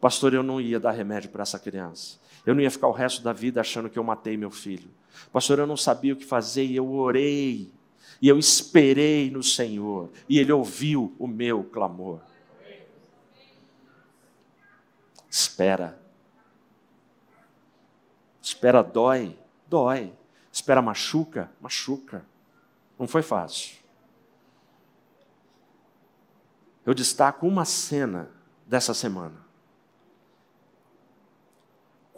Pastor, 0.00 0.34
eu 0.34 0.42
não 0.42 0.60
ia 0.60 0.78
dar 0.78 0.92
remédio 0.92 1.30
para 1.30 1.42
essa 1.42 1.58
criança. 1.58 2.18
Eu 2.46 2.54
não 2.54 2.62
ia 2.62 2.70
ficar 2.70 2.88
o 2.88 2.92
resto 2.92 3.22
da 3.22 3.32
vida 3.32 3.60
achando 3.60 3.90
que 3.90 3.98
eu 3.98 4.04
matei 4.04 4.36
meu 4.36 4.50
filho. 4.50 4.90
Pastor, 5.32 5.58
eu 5.58 5.66
não 5.66 5.76
sabia 5.76 6.12
o 6.12 6.16
que 6.16 6.24
fazer 6.24 6.64
e 6.64 6.76
eu 6.76 6.90
orei. 6.92 7.72
E 8.20 8.28
eu 8.28 8.38
esperei 8.38 9.30
no 9.30 9.42
Senhor. 9.42 10.10
E 10.28 10.38
Ele 10.38 10.52
ouviu 10.52 11.14
o 11.18 11.26
meu 11.26 11.64
clamor. 11.64 12.20
Espera 15.30 15.98
Espera 18.48 18.82
dói, 18.82 19.38
dói. 19.66 20.10
Espera 20.50 20.80
machuca, 20.80 21.52
machuca. 21.60 22.24
Não 22.98 23.06
foi 23.06 23.20
fácil. 23.20 23.76
Eu 26.86 26.94
destaco 26.94 27.46
uma 27.46 27.66
cena 27.66 28.30
dessa 28.66 28.94
semana. 28.94 29.44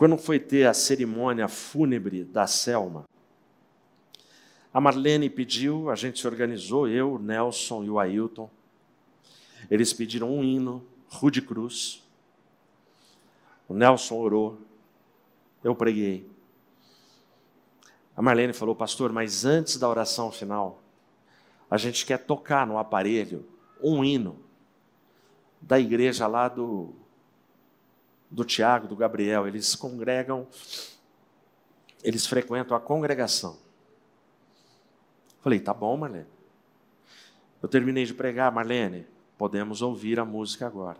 Quando 0.00 0.16
foi 0.16 0.38
ter 0.40 0.66
a 0.66 0.72
cerimônia 0.72 1.46
fúnebre 1.46 2.24
da 2.24 2.46
Selma, 2.46 3.04
a 4.72 4.80
Marlene 4.80 5.28
pediu, 5.28 5.90
a 5.90 5.94
gente 5.94 6.18
se 6.18 6.26
organizou, 6.26 6.88
eu, 6.88 7.18
Nelson 7.18 7.84
e 7.84 7.90
o 7.90 7.98
Ailton. 7.98 8.48
Eles 9.70 9.92
pediram 9.92 10.34
um 10.34 10.42
hino, 10.42 10.82
Rude 11.06 11.42
Cruz. 11.42 12.02
O 13.68 13.74
Nelson 13.74 14.14
orou, 14.14 14.58
eu 15.62 15.74
preguei. 15.74 16.26
A 18.16 18.22
Marlene 18.22 18.54
falou, 18.54 18.74
pastor, 18.74 19.12
mas 19.12 19.44
antes 19.44 19.76
da 19.76 19.86
oração 19.86 20.32
final, 20.32 20.82
a 21.70 21.76
gente 21.76 22.06
quer 22.06 22.24
tocar 22.24 22.66
no 22.66 22.78
aparelho 22.78 23.46
um 23.82 24.02
hino 24.02 24.38
da 25.60 25.78
igreja 25.78 26.26
lá 26.26 26.48
do, 26.48 26.94
do 28.30 28.44
Tiago, 28.44 28.86
do 28.86 28.94
Gabriel. 28.94 29.46
Eles 29.46 29.74
congregam, 29.74 30.46
eles 32.02 32.26
frequentam 32.26 32.76
a 32.76 32.80
congregação. 32.80 33.58
Falei, 35.40 35.58
tá 35.58 35.74
bom, 35.74 35.96
Marlene. 35.96 36.26
Eu 37.62 37.68
terminei 37.68 38.04
de 38.04 38.14
pregar, 38.14 38.52
Marlene, 38.52 39.06
podemos 39.36 39.82
ouvir 39.82 40.20
a 40.20 40.24
música 40.24 40.66
agora. 40.66 40.98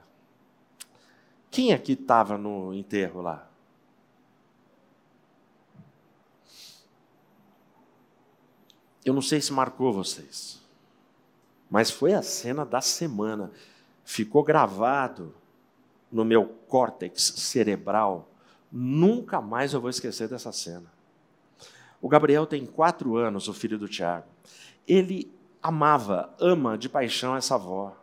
Quem 1.50 1.72
aqui 1.72 1.92
estava 1.92 2.36
no 2.36 2.72
enterro 2.74 3.20
lá? 3.20 3.48
Eu 9.04 9.14
não 9.14 9.22
sei 9.22 9.40
se 9.40 9.52
marcou 9.52 9.92
vocês, 9.92 10.60
mas 11.70 11.90
foi 11.90 12.12
a 12.12 12.22
cena 12.22 12.64
da 12.64 12.80
semana. 12.80 13.50
Ficou 14.04 14.42
gravado 14.42 15.34
no 16.10 16.24
meu 16.24 16.46
córtex 16.68 17.22
cerebral. 17.36 18.28
Nunca 18.70 19.40
mais 19.40 19.72
eu 19.72 19.80
vou 19.80 19.90
esquecer 19.90 20.28
dessa 20.28 20.52
cena. 20.52 20.92
O 22.00 22.08
Gabriel 22.08 22.46
tem 22.46 22.64
quatro 22.64 23.16
anos, 23.16 23.48
o 23.48 23.54
filho 23.54 23.78
do 23.78 23.88
Tiago. 23.88 24.26
Ele 24.86 25.32
amava, 25.62 26.34
ama 26.40 26.78
de 26.78 26.88
paixão 26.88 27.36
essa 27.36 27.54
avó. 27.54 27.96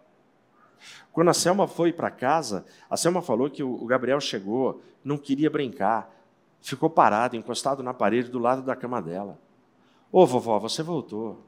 Quando 1.12 1.30
a 1.30 1.34
Selma 1.34 1.68
foi 1.68 1.92
para 1.92 2.12
casa, 2.12 2.66
a 2.90 2.96
Selma 2.96 3.22
falou 3.22 3.50
que 3.50 3.64
o 3.64 3.86
Gabriel 3.86 4.20
chegou, 4.22 4.84
não 5.04 5.18
queria 5.18 5.50
brincar, 5.50 6.14
ficou 6.62 6.90
parado, 6.90 7.36
encostado 7.36 7.82
na 7.82 7.94
parede 7.94 8.30
do 8.30 8.38
lado 8.38 8.62
da 8.62 8.76
cama 8.76 9.02
dela. 9.02 9.40
Ô 10.12 10.26
vovó, 10.26 10.60
você 10.60 10.84
voltou. 10.84 11.44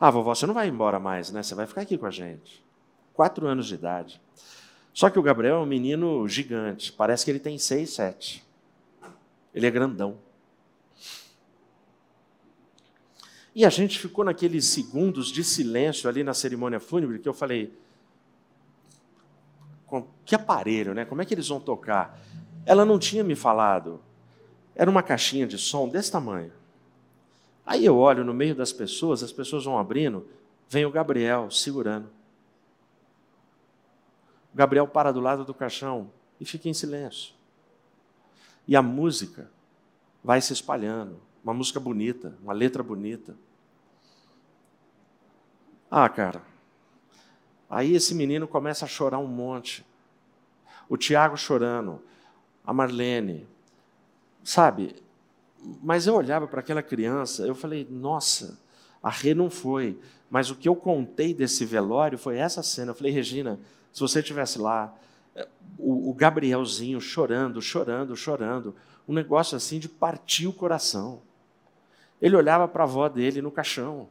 Ah, 0.00 0.10
vovó, 0.10 0.34
você 0.34 0.46
não 0.46 0.54
vai 0.54 0.68
embora 0.68 0.98
mais, 0.98 1.30
né? 1.30 1.42
Você 1.42 1.54
vai 1.54 1.66
ficar 1.66 1.82
aqui 1.82 1.98
com 1.98 2.06
a 2.06 2.10
gente. 2.10 2.64
Quatro 3.12 3.46
anos 3.46 3.66
de 3.66 3.74
idade. 3.74 4.20
Só 4.94 5.10
que 5.10 5.18
o 5.18 5.22
Gabriel 5.22 5.56
é 5.56 5.58
um 5.58 5.66
menino 5.66 6.26
gigante, 6.28 6.92
parece 6.92 7.24
que 7.24 7.30
ele 7.32 7.40
tem 7.40 7.58
seis, 7.58 7.90
sete. 7.90 8.44
Ele 9.52 9.66
é 9.66 9.70
grandão. 9.70 10.16
E 13.52 13.64
a 13.64 13.70
gente 13.70 13.98
ficou 13.98 14.24
naqueles 14.24 14.66
segundos 14.66 15.32
de 15.32 15.42
silêncio 15.42 16.08
ali 16.08 16.22
na 16.22 16.32
cerimônia 16.32 16.78
fúnebre 16.78 17.18
que 17.18 17.28
eu 17.28 17.34
falei: 17.34 17.76
que 20.24 20.34
aparelho, 20.34 20.94
né? 20.94 21.04
Como 21.04 21.20
é 21.20 21.24
que 21.24 21.34
eles 21.34 21.48
vão 21.48 21.60
tocar? 21.60 22.20
Ela 22.64 22.84
não 22.84 22.98
tinha 22.98 23.22
me 23.22 23.34
falado. 23.34 24.00
Era 24.74 24.90
uma 24.90 25.02
caixinha 25.02 25.46
de 25.46 25.58
som 25.58 25.88
desse 25.88 26.10
tamanho. 26.10 26.52
Aí 27.66 27.84
eu 27.84 27.96
olho 27.96 28.24
no 28.24 28.34
meio 28.34 28.54
das 28.54 28.72
pessoas, 28.72 29.22
as 29.22 29.32
pessoas 29.32 29.64
vão 29.64 29.78
abrindo, 29.78 30.26
vem 30.68 30.84
o 30.84 30.90
Gabriel 30.90 31.50
segurando. 31.50 32.10
Gabriel 34.54 34.86
para 34.86 35.12
do 35.12 35.20
lado 35.20 35.44
do 35.44 35.52
caixão 35.52 36.10
e 36.40 36.44
fica 36.44 36.68
em 36.68 36.74
silêncio. 36.74 37.34
E 38.66 38.76
a 38.76 38.82
música 38.82 39.50
vai 40.22 40.40
se 40.40 40.52
espalhando 40.52 41.20
uma 41.44 41.52
música 41.52 41.78
bonita, 41.78 42.34
uma 42.42 42.54
letra 42.54 42.82
bonita. 42.82 43.36
Ah, 45.90 46.08
cara. 46.08 46.40
Aí 47.68 47.94
esse 47.94 48.14
menino 48.14 48.48
começa 48.48 48.86
a 48.86 48.88
chorar 48.88 49.18
um 49.18 49.26
monte. 49.26 49.84
O 50.88 50.96
Tiago 50.96 51.36
chorando, 51.36 52.00
a 52.64 52.72
Marlene. 52.72 53.46
Sabe? 54.42 54.96
Mas 55.82 56.06
eu 56.06 56.14
olhava 56.14 56.46
para 56.46 56.60
aquela 56.60 56.82
criança, 56.82 57.46
eu 57.46 57.54
falei, 57.54 57.86
nossa, 57.90 58.58
a 59.02 59.10
Rê 59.10 59.34
não 59.34 59.50
foi. 59.50 59.98
Mas 60.30 60.50
o 60.50 60.56
que 60.56 60.68
eu 60.68 60.74
contei 60.74 61.34
desse 61.34 61.66
velório 61.66 62.16
foi 62.16 62.38
essa 62.38 62.62
cena. 62.62 62.92
Eu 62.92 62.94
falei, 62.94 63.12
Regina, 63.12 63.60
se 63.94 64.00
você 64.00 64.18
estivesse 64.18 64.58
lá, 64.58 64.92
o, 65.78 66.10
o 66.10 66.14
Gabrielzinho 66.14 67.00
chorando, 67.00 67.62
chorando, 67.62 68.16
chorando, 68.16 68.74
um 69.06 69.14
negócio 69.14 69.56
assim 69.56 69.78
de 69.78 69.88
partir 69.88 70.48
o 70.48 70.52
coração. 70.52 71.22
Ele 72.20 72.34
olhava 72.34 72.66
para 72.66 72.82
a 72.82 72.86
avó 72.86 73.08
dele 73.08 73.40
no 73.40 73.52
caixão. 73.52 74.08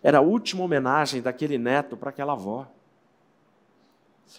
Era 0.00 0.18
a 0.18 0.20
última 0.20 0.62
homenagem 0.62 1.20
daquele 1.20 1.58
neto 1.58 1.96
para 1.96 2.10
aquela 2.10 2.34
avó. 2.34 2.68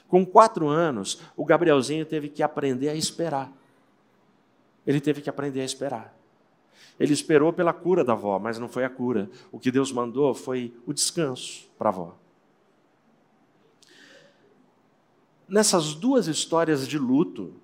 Com 0.07 0.25
quatro 0.25 0.69
anos, 0.69 1.21
o 1.35 1.43
Gabrielzinho 1.43 2.05
teve 2.05 2.29
que 2.29 2.41
aprender 2.41 2.87
a 2.87 2.95
esperar. 2.95 3.51
Ele 4.87 5.01
teve 5.01 5.21
que 5.21 5.29
aprender 5.29 5.59
a 5.59 5.65
esperar. 5.65 6.15
Ele 6.97 7.11
esperou 7.11 7.51
pela 7.51 7.73
cura 7.73 8.01
da 8.01 8.13
avó, 8.13 8.39
mas 8.39 8.57
não 8.57 8.69
foi 8.69 8.85
a 8.85 8.89
cura. 8.89 9.29
O 9.51 9.59
que 9.59 9.71
Deus 9.71 9.91
mandou 9.91 10.33
foi 10.33 10.73
o 10.85 10.93
descanso 10.93 11.67
para 11.77 11.89
a 11.89 11.91
avó. 11.91 12.15
Nessas 15.49 15.95
duas 15.95 16.27
histórias 16.27 16.87
de 16.87 16.97
luto, 16.97 17.55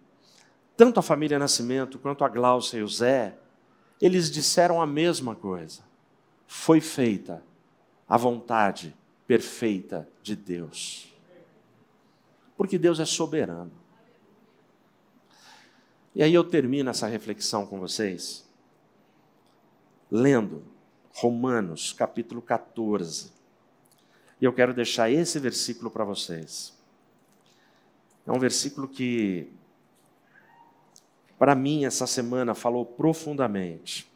tanto 0.76 1.00
a 1.00 1.04
família 1.04 1.40
Nascimento 1.40 2.00
quanto 2.00 2.24
a 2.24 2.30
Glaucia 2.30 2.80
e 2.80 2.84
o 2.84 2.88
Zé 2.88 3.38
eles 4.02 4.30
disseram 4.30 4.82
a 4.82 4.88
mesma 4.88 5.36
coisa. 5.36 5.84
Foi 6.48 6.82
feita 6.82 7.42
a 8.10 8.18
vontade 8.18 8.96
perfeita 9.26 10.08
de 10.22 10.36
Deus. 10.36 11.14
Porque 12.58 12.78
Deus 12.78 13.00
é 13.00 13.06
soberano. 13.06 13.72
E 16.14 16.24
aí 16.24 16.34
eu 16.34 16.44
termino 16.44 16.90
essa 16.90 17.08
reflexão 17.08 17.66
com 17.66 17.80
vocês 17.80 18.46
lendo 20.10 20.64
Romanos 21.14 21.94
capítulo 21.94 22.42
14. 22.42 23.34
E 24.40 24.46
eu 24.46 24.54
quero 24.54 24.74
deixar 24.74 25.10
esse 25.10 25.40
versículo 25.40 25.90
para 25.90 26.04
vocês. 26.04 26.74
É 28.26 28.32
um 28.32 28.40
versículo 28.40 28.88
que 28.88 29.52
para 31.38 31.54
mim, 31.54 31.86
essa 31.86 32.08
semana 32.08 32.56
falou 32.56 32.86
profundamente. 32.86 34.10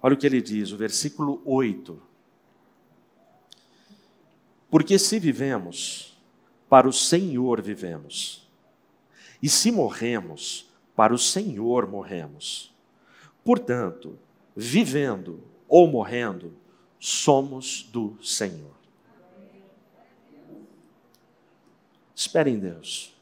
Olha 0.00 0.14
o 0.14 0.16
que 0.16 0.26
ele 0.26 0.40
diz, 0.40 0.72
o 0.72 0.76
versículo 0.76 1.42
8. 1.44 2.00
Porque 4.70 4.98
se 4.98 5.18
vivemos, 5.18 6.16
para 6.68 6.88
o 6.88 6.92
Senhor 6.92 7.60
vivemos. 7.60 8.48
E 9.42 9.48
se 9.48 9.72
morremos, 9.72 10.70
para 10.94 11.12
o 11.12 11.18
Senhor 11.18 11.88
morremos. 11.88 12.72
Portanto, 13.44 14.16
vivendo 14.54 15.42
ou 15.68 15.88
morrendo, 15.88 16.54
somos 17.00 17.82
do 17.92 18.16
Senhor. 18.22 18.79
Espere 22.20 22.50
em 22.50 22.58
Deus. 22.58 23.14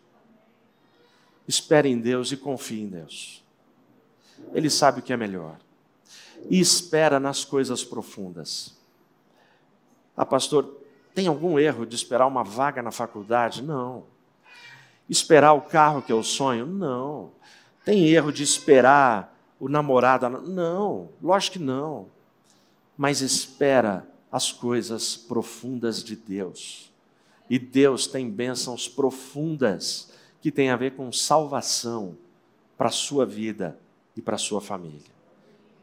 Espere 1.46 1.88
em 1.88 2.00
Deus 2.00 2.32
e 2.32 2.36
confie 2.36 2.80
em 2.80 2.88
Deus. 2.88 3.44
Ele 4.52 4.68
sabe 4.68 4.98
o 4.98 5.02
que 5.04 5.12
é 5.12 5.16
melhor. 5.16 5.56
E 6.50 6.58
espera 6.58 7.20
nas 7.20 7.44
coisas 7.44 7.84
profundas. 7.84 8.76
Ah, 10.16 10.26
pastor, 10.26 10.82
tem 11.14 11.28
algum 11.28 11.60
erro 11.60 11.86
de 11.86 11.94
esperar 11.94 12.26
uma 12.26 12.42
vaga 12.42 12.82
na 12.82 12.90
faculdade? 12.90 13.62
Não. 13.62 14.02
Esperar 15.08 15.52
o 15.52 15.60
carro 15.60 16.02
que 16.02 16.10
é 16.10 16.14
o 16.16 16.24
sonho? 16.24 16.66
Não. 16.66 17.30
Tem 17.84 18.04
erro 18.08 18.32
de 18.32 18.42
esperar 18.42 19.32
o 19.60 19.68
namorado? 19.68 20.28
Não, 20.28 21.08
lógico 21.22 21.52
que 21.52 21.62
não. 21.62 22.08
Mas 22.96 23.20
espera 23.20 24.04
as 24.32 24.50
coisas 24.50 25.16
profundas 25.16 26.02
de 26.02 26.16
Deus. 26.16 26.87
E 27.48 27.58
Deus 27.58 28.06
tem 28.06 28.30
bênçãos 28.30 28.88
profundas 28.88 30.12
que 30.40 30.50
tem 30.50 30.70
a 30.70 30.76
ver 30.76 30.94
com 30.94 31.10
salvação 31.12 32.16
para 32.76 32.88
a 32.88 32.92
sua 32.92 33.26
vida 33.26 33.78
e 34.16 34.22
para 34.22 34.36
a 34.36 34.38
sua 34.38 34.60
família. 34.60 35.00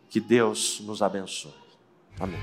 Que 0.10 0.20
Deus 0.20 0.80
nos 0.82 1.02
abençoe. 1.02 1.54
Amém. 2.20 2.40